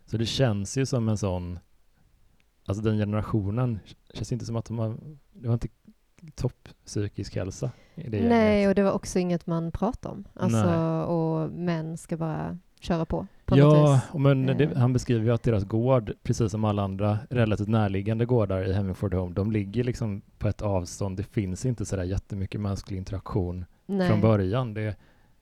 [0.07, 1.59] Så det känns ju som en sån,
[2.65, 3.79] alltså den generationen
[4.15, 4.97] känns inte som att de har,
[5.33, 5.69] det var inte
[6.35, 7.71] topp psykisk hälsa.
[8.07, 10.25] Nej, och det var också inget man pratade om.
[10.35, 10.69] Alltså,
[11.13, 13.27] och män ska bara köra på.
[13.45, 14.77] på ja, men det, eh.
[14.77, 19.15] han beskriver ju att deras gård, precis som alla andra relativt närliggande gårdar i Hemmingford
[19.15, 21.17] Home, de ligger liksom på ett avstånd.
[21.17, 24.09] Det finns inte så där jättemycket mänsklig interaktion Nej.
[24.09, 24.75] från början.
[24.75, 24.97] Det,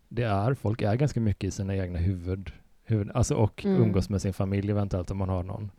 [0.09, 2.53] det är, folk är ganska mycket i sina egna huvud,
[2.85, 3.83] huvud alltså och mm.
[3.83, 5.71] umgås med sin familj eventuellt om man har någon.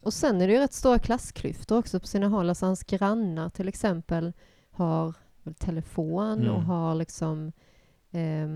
[0.00, 2.48] Och sen är det ju rätt stora klassklyftor också på sina håll.
[2.48, 4.32] Alltså hans grannar till exempel
[4.70, 5.14] har
[5.58, 6.54] telefon mm.
[6.54, 7.52] och har liksom
[8.10, 8.48] eh,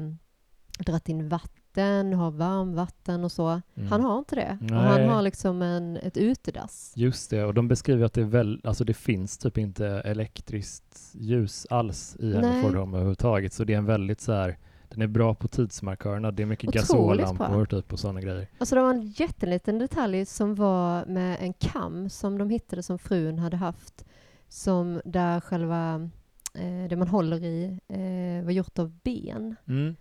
[0.79, 3.49] dratt in vatten, har varmvatten och så.
[3.49, 3.89] Mm.
[3.89, 4.59] Han har inte det.
[4.61, 4.79] Nej.
[4.79, 6.93] Och han har liksom en, ett utedass.
[6.97, 11.67] Just det, och de beskriver att det, väl, alltså det finns typ inte elektriskt ljus
[11.71, 13.53] alls i Hemmeford överhuvudtaget.
[13.53, 14.59] Så det är en väldigt så här
[14.93, 16.31] den är bra på tidsmarkörerna.
[16.31, 18.47] Det är mycket gasollampor typ och sådana grejer.
[18.59, 22.99] Alltså det var en jätteliten detalj som var med en kam som de hittade som
[22.99, 24.05] frun hade haft.
[24.49, 26.11] Som där själva
[26.55, 29.57] eh, det man håller i eh, var gjort av ben.
[29.69, 29.97] Mm.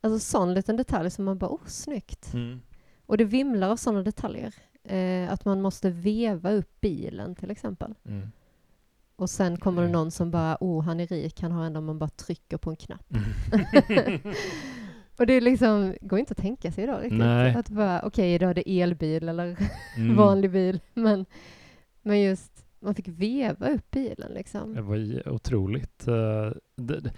[0.00, 2.34] Alltså sån liten detalj som man bara, oh snyggt.
[2.34, 2.60] Mm.
[3.06, 4.54] Och det vimlar av sådana detaljer.
[4.84, 7.94] Eh, att man måste veva upp bilen till exempel.
[8.04, 8.30] Mm.
[9.18, 11.98] Och sen kommer det någon som bara, oh, han är rik, han har ändå man
[11.98, 13.06] bara trycker på en knapp.
[13.10, 14.20] Mm.
[15.18, 17.18] och det är liksom, går inte att tänka sig idag riktigt.
[17.18, 17.54] Nej.
[17.54, 19.56] Att bara, okej, okay, idag är det elbil eller
[19.96, 20.16] mm.
[20.16, 21.26] vanlig bil, men,
[22.02, 24.74] men just, man fick veva upp bilen liksom.
[24.74, 26.08] Det var otroligt.
[26.08, 27.12] Eh, det,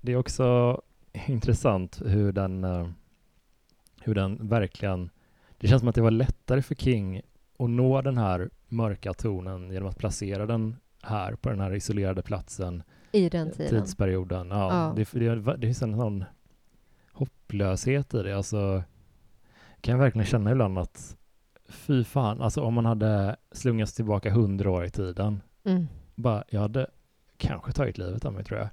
[0.00, 0.80] det är också
[1.26, 2.88] intressant hur den, eh,
[4.00, 5.10] hur den verkligen,
[5.58, 7.20] det känns som att det var lättare för King
[7.58, 10.76] att nå den här mörka tonen genom att placera den
[11.08, 12.82] här på den här isolerade platsen.
[13.12, 13.82] I den tiden.
[13.82, 14.48] Tidsperioden.
[14.50, 14.94] Ja, ja.
[14.96, 16.24] Det, det, det finns en sån
[17.12, 18.36] hopplöshet i det.
[18.36, 18.82] Alltså,
[19.80, 21.16] kan jag verkligen känna ibland att
[21.68, 25.88] fy fan, alltså om man hade slungats tillbaka hundra år i tiden, mm.
[26.14, 26.86] bara, jag hade
[27.36, 28.68] kanske tagit livet av mig tror jag.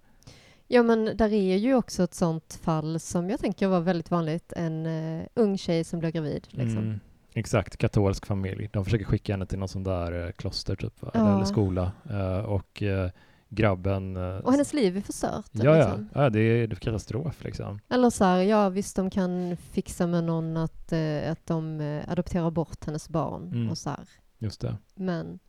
[0.67, 4.53] Ja, men där är ju också ett sånt fall som jag tänker var väldigt vanligt,
[4.55, 6.47] en uh, ung tjej som blir gravid.
[6.49, 6.77] Liksom.
[6.77, 6.99] Mm.
[7.37, 8.69] Exakt, katolsk familj.
[8.73, 11.35] De försöker skicka henne till någon sån där eh, kloster typ, ja.
[11.35, 11.91] eller skola.
[12.11, 13.09] Uh, och uh,
[13.49, 14.17] grabben...
[14.17, 15.49] Och hennes liv är förstört.
[15.51, 16.09] Ja, liksom.
[16.13, 16.23] ja.
[16.23, 17.79] ja det, är, det är katastrof liksom.
[17.89, 20.93] Eller så här, ja visst de kan fixa med någon att,
[21.27, 23.69] att de adopterar bort hennes barn mm.
[23.69, 24.09] och så här.
[24.37, 24.77] Just det.
[24.95, 25.39] Men,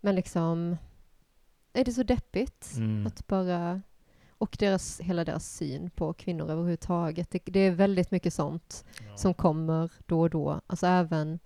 [0.00, 0.76] men liksom,
[1.72, 3.06] är det så deppigt mm.
[3.06, 3.82] att bara
[4.38, 7.30] och deras, hela deras syn på kvinnor överhuvudtaget.
[7.30, 9.16] Det, det är väldigt mycket sånt ja.
[9.16, 10.60] som kommer då och då.
[10.66, 11.38] Alltså även,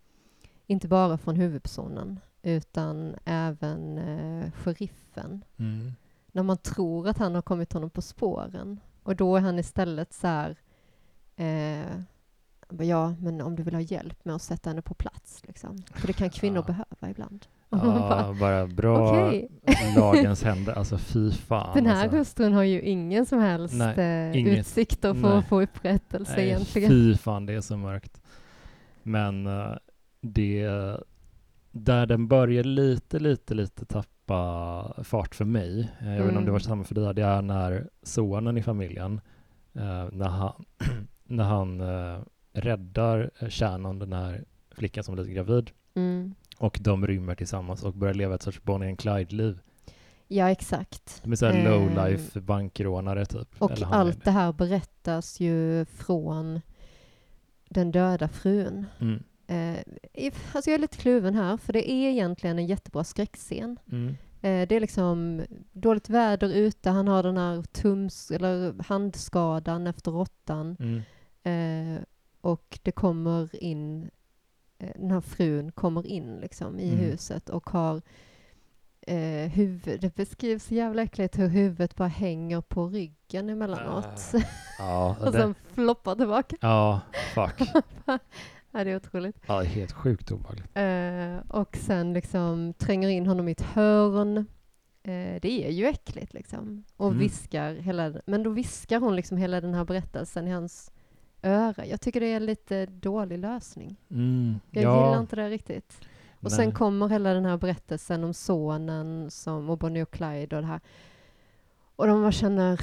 [0.67, 5.45] inte bara från huvudpersonen, utan även eh, sheriffen.
[5.57, 5.93] Mm.
[6.33, 8.81] När man tror att han har kommit honom på spåren.
[9.03, 10.57] Och då är han istället så här,
[11.37, 12.01] eh,
[12.69, 15.83] ja, men om du vill ha hjälp med att sätta henne på plats, liksom.
[15.95, 16.63] För det kan kvinnor ja.
[16.63, 17.47] behöva ibland.
[17.71, 19.49] Ja, bara bra okay.
[19.97, 20.73] lagens händer.
[20.73, 21.75] Alltså fy fan.
[21.75, 22.19] Den här alltså.
[22.19, 24.65] hustrun har ju ingen som helst nej, eh,
[25.01, 25.39] för nej.
[25.39, 26.91] att få upprättelse nej, egentligen.
[26.91, 28.21] Fy fan, det är så mörkt.
[29.03, 29.77] Men uh,
[30.21, 30.69] det,
[31.71, 36.23] där den börjar lite, lite, lite tappa fart för mig, eh, jag mm.
[36.23, 36.69] vet inte om det var mm.
[36.69, 39.21] samma för dig, det är när sonen i familjen,
[39.77, 40.65] uh, när han
[41.25, 42.21] när han uh,
[42.53, 45.71] räddar Shannon, den här flickan som blir gravid.
[45.95, 46.35] Mm.
[46.61, 49.59] Och de rymmer tillsammans och börjar leva ett sorts Bonnie and Clyde-liv.
[50.29, 51.21] Ja, exakt.
[51.23, 53.49] De är såhär eh, low-life bankrånare typ.
[53.59, 56.61] Och allt det här berättas ju från
[57.69, 58.87] den döda frun.
[58.99, 59.23] Mm.
[59.47, 59.79] Eh,
[60.53, 63.79] alltså jag är lite kluven här, för det är egentligen en jättebra skräckscen.
[63.93, 64.09] Mm.
[64.43, 65.43] Eh, det är liksom
[65.73, 70.77] dåligt väder ute, han har den här tums eller handskadan efter råttan.
[70.81, 71.03] Mm.
[71.43, 72.03] Eh,
[72.41, 74.11] och det kommer in,
[74.95, 76.99] den här frun kommer in liksom i mm.
[76.99, 78.03] huset och har
[79.11, 84.35] eh, huvud, det beskrivs så jävla äckligt hur huvudet bara hänger på ryggen emellanåt.
[84.35, 84.43] Uh,
[84.79, 86.57] ja, och sen floppar tillbaka.
[86.61, 87.01] Ja,
[87.35, 87.69] fuck.
[88.71, 89.37] ja, det är otroligt.
[89.47, 90.69] Ja, det är helt sjukt obehagligt.
[90.75, 94.37] Eh, och sen liksom tränger in honom i ett hörn.
[95.03, 96.85] Eh, det är ju äckligt liksom.
[96.97, 97.19] Och mm.
[97.19, 100.93] viskar hela, men då viskar hon liksom hela den här berättelsen i hans
[101.43, 101.87] öra.
[101.87, 103.97] Jag tycker det är lite dålig lösning.
[104.11, 105.07] Mm, jag ja.
[105.07, 106.01] gillar inte det riktigt.
[106.41, 106.57] Och Nej.
[106.57, 110.69] sen kommer hela den här berättelsen om sonen som, och Bonnie och Clyde och det
[110.69, 110.81] här.
[111.97, 112.81] Och de bara känner,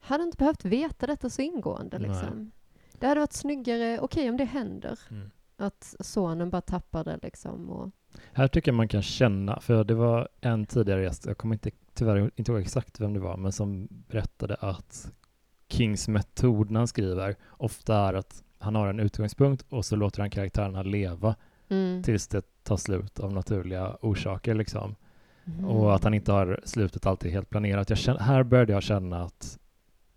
[0.00, 2.50] hade inte behövt veta detta så ingående liksom.
[2.92, 5.30] Det hade varit snyggare, okej okay, om det händer, mm.
[5.56, 7.70] att sonen bara tappar det liksom.
[7.70, 7.90] Och...
[8.32, 11.70] Här tycker jag man kan känna, för det var en tidigare gäst, jag kommer inte,
[11.94, 15.12] tyvärr inte ihåg exakt vem det var, men som berättade att
[15.68, 20.20] Kings metod när han skriver ofta är att han har en utgångspunkt och så låter
[20.20, 21.34] han karaktärerna leva
[21.68, 22.02] mm.
[22.02, 24.54] tills det tar slut av naturliga orsaker.
[24.54, 24.94] Liksom.
[25.44, 25.64] Mm.
[25.64, 27.90] Och att han inte har slutet alltid helt planerat.
[27.90, 29.58] Jag känner, här började jag känna att,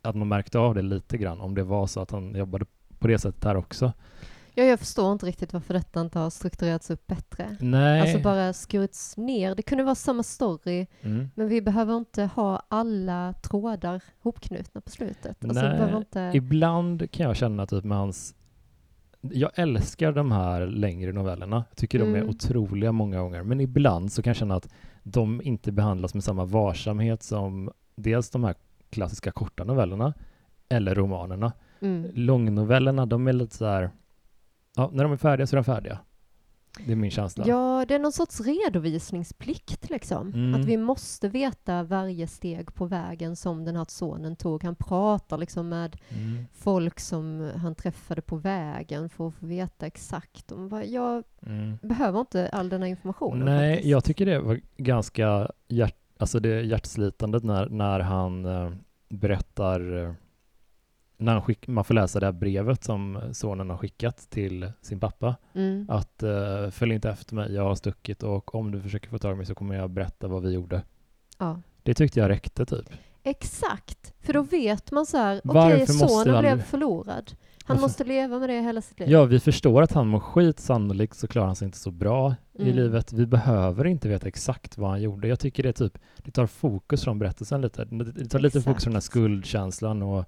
[0.02, 2.66] att man märkte av det lite grann, om det var så att han jobbade
[3.00, 3.94] på det sättet här också.
[4.54, 7.56] Ja, jag förstår inte riktigt varför detta inte har strukturerats upp bättre.
[7.60, 8.02] Nej.
[8.02, 9.56] Alltså bara skurits ner.
[9.56, 11.30] Det kunde vara samma story, mm.
[11.36, 15.46] men vi behöver inte ha alla trådar hopknutna på slutet.
[15.46, 15.96] Alltså, Nej.
[15.96, 16.32] Inte...
[16.34, 18.36] Ibland kan jag känna typ med hans
[19.22, 21.66] jag älskar de här längre novellerna.
[21.70, 22.14] Jag tycker mm.
[22.14, 22.30] de är mm.
[22.30, 23.44] otroliga många gånger.
[23.44, 24.70] Men ibland så kan jag känna att
[25.04, 28.56] de inte behandlas med samma varsamhet som dels de här
[28.90, 30.14] klassiska korta novellerna
[30.70, 31.54] eller romanerna.
[31.80, 32.12] Mm.
[32.14, 33.90] Långnovellerna, de är lite så här,
[34.76, 36.00] ja, när de är färdiga så är de färdiga.
[36.86, 37.48] Det är min känsla.
[37.48, 40.28] Ja, det är någon sorts redovisningsplikt liksom.
[40.34, 40.62] Mm.
[40.62, 44.64] Att vi måste veta varje steg på vägen som den här sonen tog.
[44.64, 46.46] Han pratar liksom med mm.
[46.54, 50.52] folk som han träffade på vägen för att få veta exakt.
[50.52, 51.78] Om jag mm.
[51.82, 53.46] behöver inte all den här informationen.
[53.46, 53.92] Nej, faktiskt.
[53.92, 58.72] jag tycker det var ganska hjärt, alltså det är hjärtslitande när, när han äh,
[59.10, 60.14] berättar äh,
[61.22, 65.00] när han skick, man får läsa det här brevet som sonen har skickat till sin
[65.00, 65.36] pappa.
[65.54, 65.86] Mm.
[65.90, 69.34] Att uh, följ inte efter mig, jag har stuckit och om du försöker få tag
[69.34, 70.82] i mig så kommer jag berätta vad vi gjorde.
[71.38, 71.62] Ja.
[71.84, 72.90] Det tyckte jag räckte typ.
[73.24, 76.42] Exakt, för då vet man så här, okej okay, sonen han...
[76.42, 77.32] blev förlorad.
[77.64, 77.82] Han Varför?
[77.82, 79.10] måste leva med det hela sitt liv.
[79.10, 82.36] Ja, vi förstår att han mår skit, sannolikt så klarar han sig inte så bra
[82.56, 82.68] mm.
[82.68, 83.14] i livet.
[83.14, 85.28] Vi behöver inte veta exakt vad han gjorde.
[85.28, 87.86] Jag tycker det typ, det tar fokus från berättelsen lite.
[87.86, 90.26] Det tar lite fokus från den här skuldkänslan och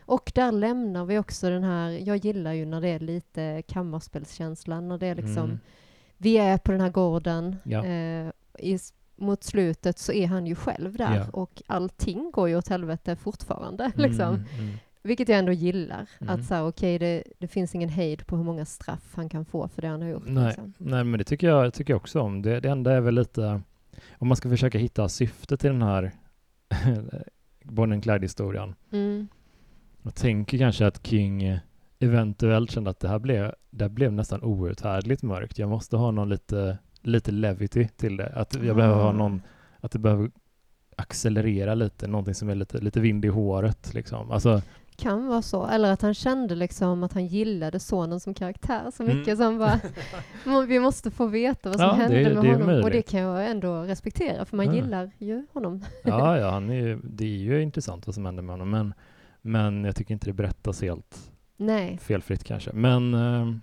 [0.00, 4.88] och där lämnar vi också den här, jag gillar ju när det är lite kammarspelskänslan,
[4.88, 5.58] när det är liksom, mm.
[6.16, 7.84] vi är på den här gården, ja.
[7.84, 8.78] eh, i,
[9.16, 11.26] mot slutet så är han ju själv där ja.
[11.32, 13.84] och allting går ju åt helvete fortfarande.
[13.84, 14.34] Mm, liksom.
[14.34, 14.78] Mm.
[15.02, 16.08] Vilket jag ändå gillar.
[16.20, 16.34] Mm.
[16.34, 19.44] Att så okej, okay, det, det, finns ingen hejd på hur många straff han kan
[19.44, 20.22] få för det han har gjort.
[20.26, 20.72] Nej, liksom.
[20.78, 22.42] nej men det tycker jag, tycker jag också om.
[22.42, 23.62] Det, det enda är väl lite,
[24.18, 26.12] om man ska försöka hitta syftet i den här
[27.62, 29.28] Bonnie Clyde-historien, mm.
[30.02, 31.58] Jag tänker kanske att King
[31.98, 35.58] eventuellt kände att det här blev, det här blev nästan outhärdligt mörkt.
[35.58, 38.28] Jag måste ha någon lite, lite levity till det.
[38.28, 38.76] Att jag mm.
[38.76, 39.42] behöver ha någon,
[39.80, 40.30] att det behöver
[40.96, 44.30] accelerera lite, någonting som är lite, lite vind i håret liksom.
[44.30, 44.62] Alltså,
[44.96, 45.66] kan vara så.
[45.66, 49.36] Eller att han kände liksom att han gillade sonen som karaktär så mycket mm.
[49.36, 52.66] som bara, vi måste få veta vad som ja, hände det, med det honom.
[52.66, 52.84] Möjligt.
[52.84, 54.72] Och det kan jag ändå respektera, för man ja.
[54.72, 55.84] gillar ju honom.
[56.04, 58.70] ja, ja han är ju, det är ju intressant vad som händer med honom.
[58.70, 58.94] Men
[59.48, 61.98] men jag tycker inte det berättas helt Nej.
[61.98, 62.72] felfritt kanske.
[62.72, 63.54] Men eh,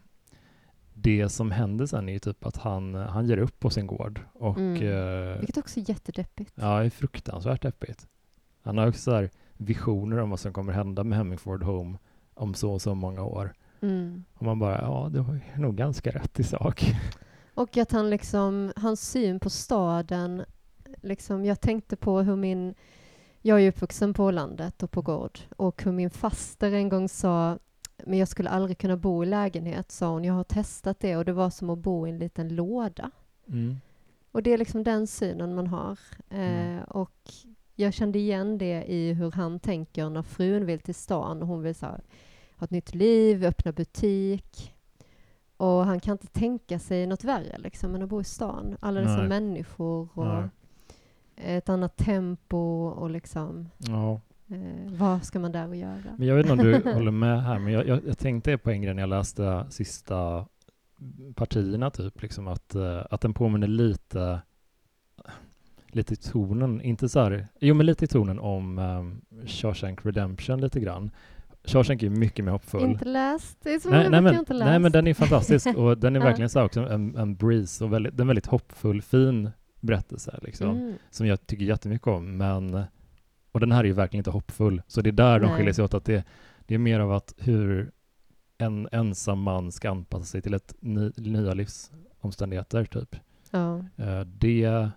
[0.93, 4.21] det som händer sen är ju typ att han, han ger upp på sin gård.
[4.33, 4.75] Och, mm.
[4.75, 6.53] eh, Vilket också är jättedeppigt.
[6.55, 8.07] Ja, det är fruktansvärt deppigt.
[8.61, 9.27] Han har också så
[9.57, 11.97] visioner om vad som kommer hända med Hemmingford Home
[12.33, 13.53] om så och så många år.
[13.81, 14.23] Mm.
[14.33, 16.85] Och man bara, ja, det var nog ganska rätt i sak.
[17.53, 20.45] Och att han liksom, hans syn på staden,
[21.01, 22.75] liksom, jag tänkte på hur min
[23.47, 27.57] jag är uppvuxen på landet och på gård och hur min faster en gång sa
[28.05, 30.23] men jag skulle aldrig kunna bo i lägenhet, sa hon.
[30.23, 33.11] Jag har testat det och det var som att bo i en liten låda.
[33.47, 33.75] Mm.
[34.31, 35.99] Och det är liksom den synen man har.
[36.29, 36.77] Mm.
[36.77, 37.31] Eh, och
[37.75, 41.61] jag kände igen det i hur han tänker när frun vill till stan och hon
[41.61, 44.73] vill så ha ett nytt liv, öppna butik.
[45.57, 48.77] Och han kan inte tänka sig något värre liksom, än att bo i stan.
[48.79, 49.27] Alla dessa Nej.
[49.27, 50.49] människor och Nej.
[51.35, 53.69] Ett annat tempo och liksom...
[53.77, 54.21] Ja.
[54.47, 56.15] Eh, vad ska man där och göra?
[56.17, 58.71] Men jag vet inte om du håller med här, men jag, jag, jag tänkte på
[58.71, 60.45] en grej när jag läste sista
[61.35, 64.41] partierna, typ, liksom att, uh, att den påminner lite
[65.87, 70.61] lite i tonen, inte så här, jo men lite i tonen om um, Shawshank Redemption
[70.61, 71.11] lite grann.
[71.63, 72.81] Shawshank är mycket mer hoppfull.
[72.81, 74.69] Inte läst, det är så nej, nej, men, inte läst.
[74.69, 77.93] Nej men den är fantastisk och den är verkligen så också en, en breeze och
[77.93, 79.51] väldigt, den väldigt hoppfull, fin
[79.85, 80.93] berättelse liksom, mm.
[81.09, 82.37] som jag tycker jättemycket om.
[82.37, 82.83] Men,
[83.51, 85.49] och den här är ju verkligen inte hoppfull, så det är där nej.
[85.49, 86.23] de skiljer sig åt, att det,
[86.65, 87.91] det är mer av att hur
[88.57, 93.15] en ensam man ska anpassa sig till ett ny, nya livsomständigheter, typ.
[93.51, 93.85] Ja.
[93.99, 94.89] Uh, det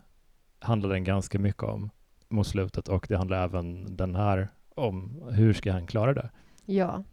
[0.59, 1.91] handlar den ganska mycket om
[2.29, 6.31] mot slutet och det handlar även den här om hur ska han klara det?
[6.65, 7.05] Ja,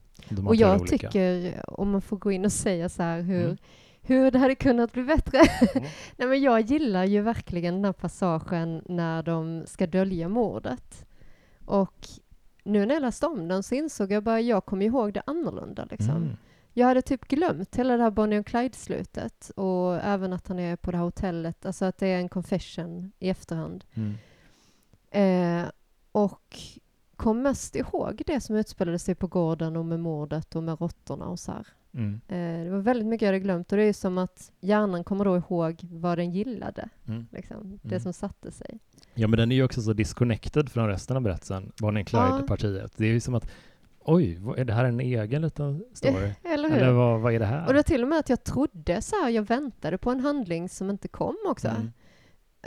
[0.45, 0.97] och jag olika.
[0.97, 3.57] tycker, om man får gå in och säga så här hur, mm.
[4.05, 5.37] Hur det hade kunnat bli bättre.
[5.39, 5.89] Mm.
[6.17, 11.05] Nej, men jag gillar ju verkligen den här passagen när de ska dölja mordet.
[11.65, 12.07] Och
[12.63, 15.87] nu när jag läste om den så insåg jag bara, jag kommer ihåg det annorlunda
[15.91, 16.15] liksom.
[16.15, 16.37] Mm.
[16.73, 20.75] Jag hade typ glömt hela det här Bonnie och Clyde-slutet och även att han är
[20.75, 23.85] på det här hotellet, alltså att det är en confession i efterhand.
[23.93, 24.15] Mm.
[25.11, 25.69] Eh,
[26.11, 26.57] och
[27.15, 31.25] kom mest ihåg det som utspelade sig på gården och med mordet och med råttorna
[31.25, 31.67] och så här.
[31.93, 32.21] Mm.
[32.27, 35.25] Eh, det var väldigt mycket jag hade glömt och det är som att hjärnan kommer
[35.25, 37.27] då ihåg vad den gillade, mm.
[37.31, 37.99] liksom, det mm.
[37.99, 38.79] som satte sig.
[39.13, 42.91] Ja, men den är ju också så disconnected från resten av berättelsen, Bonnie and Clyde-partiet.
[42.91, 42.97] Ja.
[42.97, 43.51] Det är ju som att
[44.07, 46.31] Oj, är det här en egen liten story?
[46.43, 46.77] Eller hur?
[46.77, 47.61] Eller vad, vad är det här?
[47.61, 50.19] Och det var till och med att jag trodde så här, jag väntade på en
[50.19, 51.67] handling som inte kom också.
[51.67, 51.91] Mm.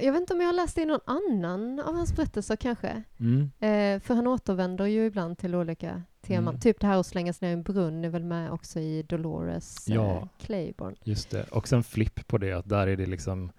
[0.01, 3.03] Jag vet inte om jag har läst det i någon annan av hans berättelser kanske.
[3.21, 3.51] Mm.
[3.59, 6.55] Eh, för han återvänder ju ibland till olika teman.
[6.55, 6.61] Mm.
[6.61, 9.89] Typ det här att slängas ner i en brunn är väl med också i Dolores
[9.89, 10.97] ja, eh, Claiborne.
[11.05, 11.45] Just det.
[11.45, 13.53] Och sen flipp på det, att där är det liksom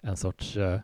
[0.00, 0.80] en sorts eh,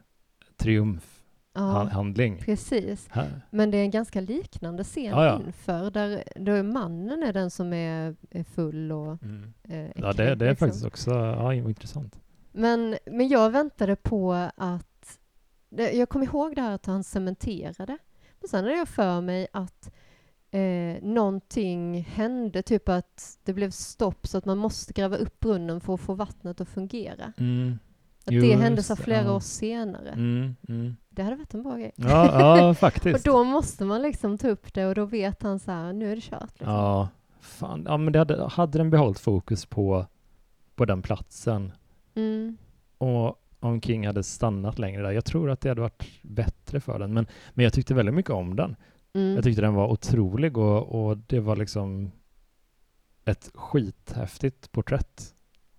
[0.56, 1.18] triumf
[1.54, 2.38] ja, handling.
[2.38, 3.08] Precis.
[3.10, 3.40] Här.
[3.50, 5.40] Men det är en ganska liknande scen ja, ja.
[5.46, 9.54] inför, där, där mannen är den som är, är full och mm.
[9.68, 10.68] eh, äcklig, Ja, det, det är liksom.
[10.68, 12.20] faktiskt också ja, intressant.
[12.52, 14.87] Men, men jag väntade på att...
[15.68, 17.98] Jag kom ihåg det här att han cementerade.
[18.40, 19.90] Men sen hade jag för mig att
[20.50, 25.80] eh, någonting hände, typ att det blev stopp så att man måste gräva upp brunnen
[25.80, 27.32] för att få vattnet att fungera.
[27.38, 27.78] Mm.
[28.24, 29.34] Att Just, det hände så flera ja.
[29.34, 30.08] år senare.
[30.08, 30.96] Mm, mm.
[31.08, 31.92] Det hade varit en bra grej.
[31.96, 33.16] Ja, ja faktiskt.
[33.16, 36.12] och då måste man liksom ta upp det och då vet han så här, nu
[36.12, 36.50] är det kört.
[36.50, 36.74] Liksom.
[36.74, 37.08] Ja,
[37.40, 37.84] fan.
[37.88, 40.06] Ja, men det hade, hade den behållit fokus på,
[40.74, 41.72] på den platsen
[42.14, 42.56] mm.
[42.98, 46.98] och om King hade stannat längre där, jag tror att det hade varit bättre för
[46.98, 47.14] den.
[47.14, 48.76] Men, men jag tyckte väldigt mycket om den.
[49.12, 49.34] Mm.
[49.34, 52.10] Jag tyckte den var otrolig och, och det var liksom
[53.24, 55.34] ett skithäftigt porträtt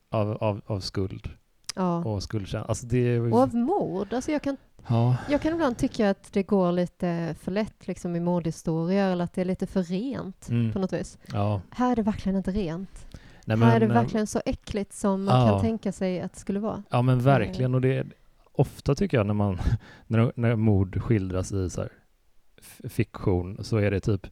[0.10, 1.30] av, av, av skuld
[1.76, 2.04] ja.
[2.06, 2.70] och skuldkänsla.
[2.70, 3.20] Alltså det...
[3.20, 4.14] Och av mord.
[4.14, 4.58] Alltså jag, kan,
[4.88, 5.18] ja.
[5.30, 9.34] jag kan ibland tycka att det går lite för lätt liksom, i mordhistorier, eller att
[9.34, 10.74] det är lite för rent mm.
[10.74, 11.18] på något vis.
[11.34, 11.62] Ja.
[11.70, 13.06] Här är det verkligen inte rent.
[13.50, 16.40] Nej, men, här är det verkligen så äckligt som man kan tänka sig att det
[16.40, 16.84] skulle vara.
[16.90, 17.76] Ja, men verkligen.
[17.76, 18.08] Och det är,
[18.52, 19.60] ofta tycker jag när, man,
[20.08, 21.92] när, när mord skildras i så här,
[22.90, 24.28] fiktion så är det typ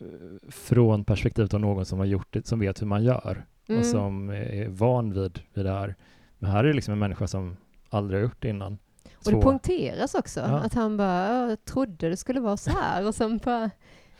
[0.00, 3.80] eh, från perspektivet av någon som har gjort det, som vet hur man gör mm.
[3.80, 5.94] och som är van vid, vid det här.
[6.38, 7.56] Men här är det liksom en människa som
[7.88, 8.78] aldrig har gjort det innan.
[9.26, 10.58] Och det poängteras också, ja.
[10.58, 13.70] att han bara trodde det skulle vara så här och sen bara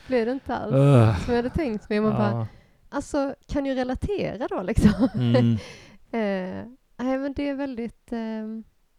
[0.07, 1.25] blev det inte alls uh.
[1.25, 2.01] som jag hade tänkt mig.
[2.01, 2.19] Man ja.
[2.19, 2.47] bara,
[2.91, 5.09] alltså kan ju relatera då liksom.
[5.15, 5.53] Mm.
[6.11, 6.67] eh,
[6.97, 8.45] nej men det är väldigt, eh,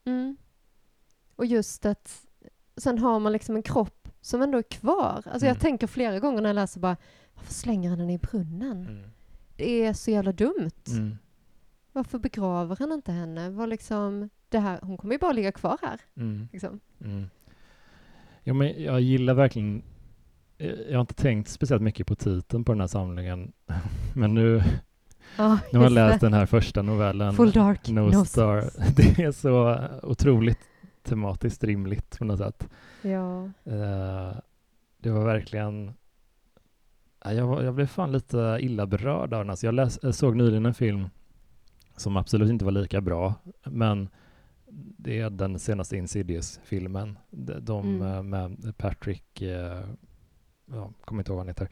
[0.05, 0.37] mm.
[1.35, 2.25] och just att
[2.77, 5.15] sen har man liksom en kropp som ändå är kvar.
[5.15, 5.47] Alltså mm.
[5.47, 6.97] jag tänker flera gånger när jag läser bara,
[7.33, 8.87] varför slänger han den i brunnen?
[8.87, 9.09] Mm.
[9.55, 10.87] Det är så jävla dumt.
[10.87, 11.17] Mm.
[11.91, 13.49] Varför begraver han inte henne?
[13.49, 15.99] Var liksom, det här, hon kommer ju bara ligga kvar här.
[16.15, 16.47] Mm.
[16.51, 16.79] Liksom.
[18.43, 19.83] Ja, men jag gillar verkligen,
[20.89, 23.51] jag har inte tänkt speciellt mycket på titeln på den här samlingen,
[24.16, 24.64] men nu,
[25.72, 28.70] nu har jag läst den här första novellen, Full Dark, No, no Star.
[28.95, 30.59] Det är så otroligt
[31.03, 32.70] tematiskt rimligt på något sätt.
[33.01, 33.49] Ja.
[33.68, 34.39] Uh,
[34.97, 35.93] det var verkligen
[37.26, 39.49] jag, var, jag blev fan lite illa berörd av den.
[39.49, 41.09] Alltså jag läs, jag såg nyligen en film
[41.97, 43.34] som absolut inte var lika bra,
[43.64, 44.09] men
[44.97, 47.18] det är den senaste Insidious-filmen.
[47.30, 48.30] De, de mm.
[48.30, 49.84] med Patrick, eh,
[50.74, 51.69] ja, kommer inte ihåg vad han heter.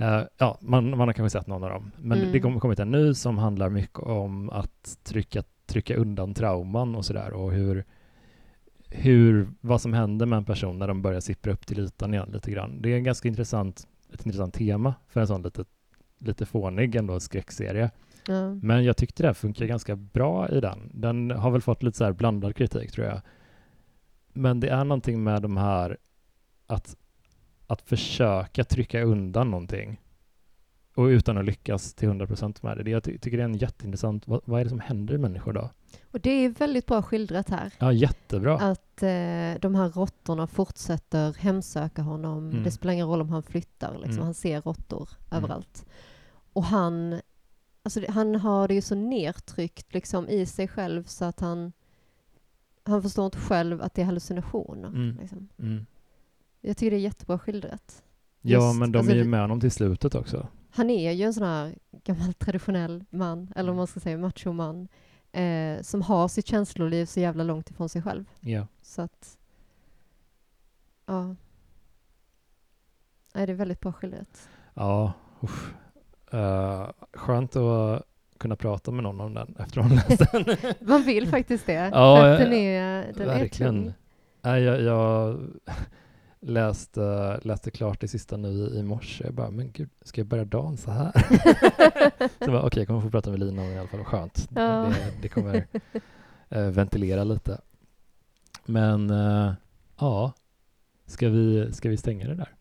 [0.00, 1.90] Uh, ja, man, man har kanske sett någon av dem.
[1.98, 2.32] Men mm.
[2.32, 7.04] det kommer kommit en ny som handlar mycket om att trycka, trycka undan trauman och
[7.04, 7.84] sådär och hur,
[8.88, 12.30] hur, vad som händer med en person när de börjar sippra upp till ytan igen
[12.32, 12.82] lite grann.
[12.82, 15.68] Det är en ganska intressant, ett intressant tema för en sån litet
[16.24, 17.90] lite fånig ändå skräckserie.
[18.28, 18.60] Mm.
[18.62, 20.90] Men jag tyckte det funkar ganska bra i den.
[20.94, 23.20] Den har väl fått lite så här blandad kritik tror jag.
[24.32, 25.96] Men det är någonting med de här
[26.66, 26.96] att,
[27.72, 30.00] att försöka trycka undan någonting
[30.94, 32.90] och utan att lyckas till 100% med det.
[32.90, 35.52] Jag ty tycker det är en jätteintressant, vad, vad, är det som händer i människor
[35.52, 35.70] då?
[36.10, 37.72] Och det är väldigt bra skildrat här.
[37.78, 38.58] Ja, jättebra.
[38.58, 42.50] Att eh, de här råttorna fortsätter hemsöka honom.
[42.50, 42.64] Mm.
[42.64, 44.12] Det spelar ingen roll om han flyttar, liksom.
[44.12, 44.24] Mm.
[44.24, 45.44] han ser råttor mm.
[45.44, 45.86] överallt.
[46.52, 47.20] Och han,
[47.82, 51.72] alltså, han har det ju så nedtryckt liksom, i sig själv så att han,
[52.84, 54.88] han förstår inte själv att det är hallucinationer.
[54.88, 55.16] Mm.
[55.20, 55.48] Liksom.
[56.64, 58.02] Jag tycker det är jättebra skildrat.
[58.40, 60.48] Ja, men de alltså, är ju med honom till slutet också.
[60.70, 64.88] Han är ju en sån här gammal traditionell man, eller om man ska säga machoman,
[65.32, 68.24] eh, som har sitt känsloliv så jävla långt ifrån sig själv.
[68.40, 68.66] Ja.
[68.82, 69.38] Så att,
[71.06, 71.36] ja.
[73.34, 74.48] Nej, det är väldigt bra skildrat.
[74.74, 75.72] Ja, usch.
[76.34, 78.02] Uh, skönt att
[78.38, 80.74] kunna prata med någon om den efter att ha läst den.
[80.88, 81.90] Man vill faktiskt det.
[81.92, 83.76] ja, den är, den verkligen.
[83.76, 83.94] är tung.
[84.42, 85.40] Nej, jag, jag
[86.42, 89.24] läste, läste klart det sista nu i morse.
[89.24, 91.12] Jag bara, men gud, ska jag börja dagen så här?
[92.38, 94.04] så okej, okay, jag kommer få prata med Lina i alla fall.
[94.04, 94.48] Skönt.
[94.54, 94.60] Ja.
[94.60, 95.66] Det, det kommer
[96.48, 97.60] äh, ventilera lite.
[98.64, 99.52] Men äh,
[99.98, 100.32] ja,
[101.06, 102.54] ska vi, ska vi stänga det där?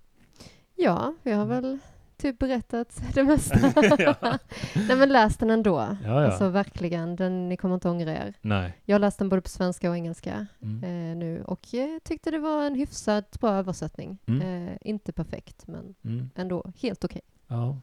[0.76, 1.80] Ja, vi har väl
[2.22, 3.60] typ berättat det mesta.
[4.88, 5.78] Nej men läs den ändå.
[5.80, 6.26] Ja, ja.
[6.26, 8.34] Alltså verkligen, den, ni kommer inte ångra er.
[8.42, 8.78] Nej.
[8.86, 10.84] Jag har läst den både på svenska och engelska mm.
[10.84, 14.18] eh, nu och eh, tyckte det var en hyfsat bra översättning.
[14.26, 14.68] Mm.
[14.68, 16.30] Eh, inte perfekt men mm.
[16.36, 17.22] ändå helt okej.
[17.48, 17.58] Okay.
[17.58, 17.78] Ja.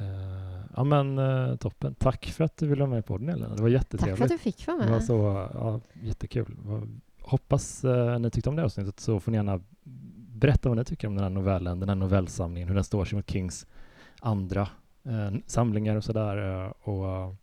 [0.00, 1.94] Uh, ja men uh, toppen.
[1.94, 3.54] Tack för att du ville vara med på den Elena.
[3.54, 4.18] Det var jättetrevligt.
[4.18, 4.86] Tack för att du fick vara med.
[4.86, 6.56] Det var så ja, jättekul.
[7.20, 7.84] Hoppas
[8.20, 9.60] ni tyckte om det avsnittet så får ni gärna
[10.36, 13.16] berätta vad ni tycker om den här novellen, den här novellsamlingen, hur den står sig
[13.16, 13.66] mot Kings
[14.20, 14.68] andra
[15.04, 16.64] eh, samlingar och sådär.
[16.64, 17.34] Eh, och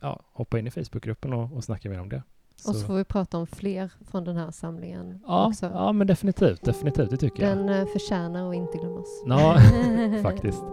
[0.00, 2.22] ja, hoppa in i Facebookgruppen och, och snacka mer om det.
[2.56, 2.70] Så.
[2.70, 5.66] Och så får vi prata om fler från den här samlingen ja, också.
[5.66, 6.64] Ja, men definitivt.
[6.64, 7.68] Definitivt, det tycker den jag.
[7.68, 9.22] Den eh, förtjänar att inte glömmas.
[9.26, 9.58] Ja,
[10.22, 10.64] faktiskt.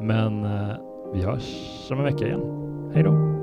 [0.00, 0.76] Men eh,
[1.14, 2.40] vi hörs om en vecka igen.
[2.94, 3.33] Hej då!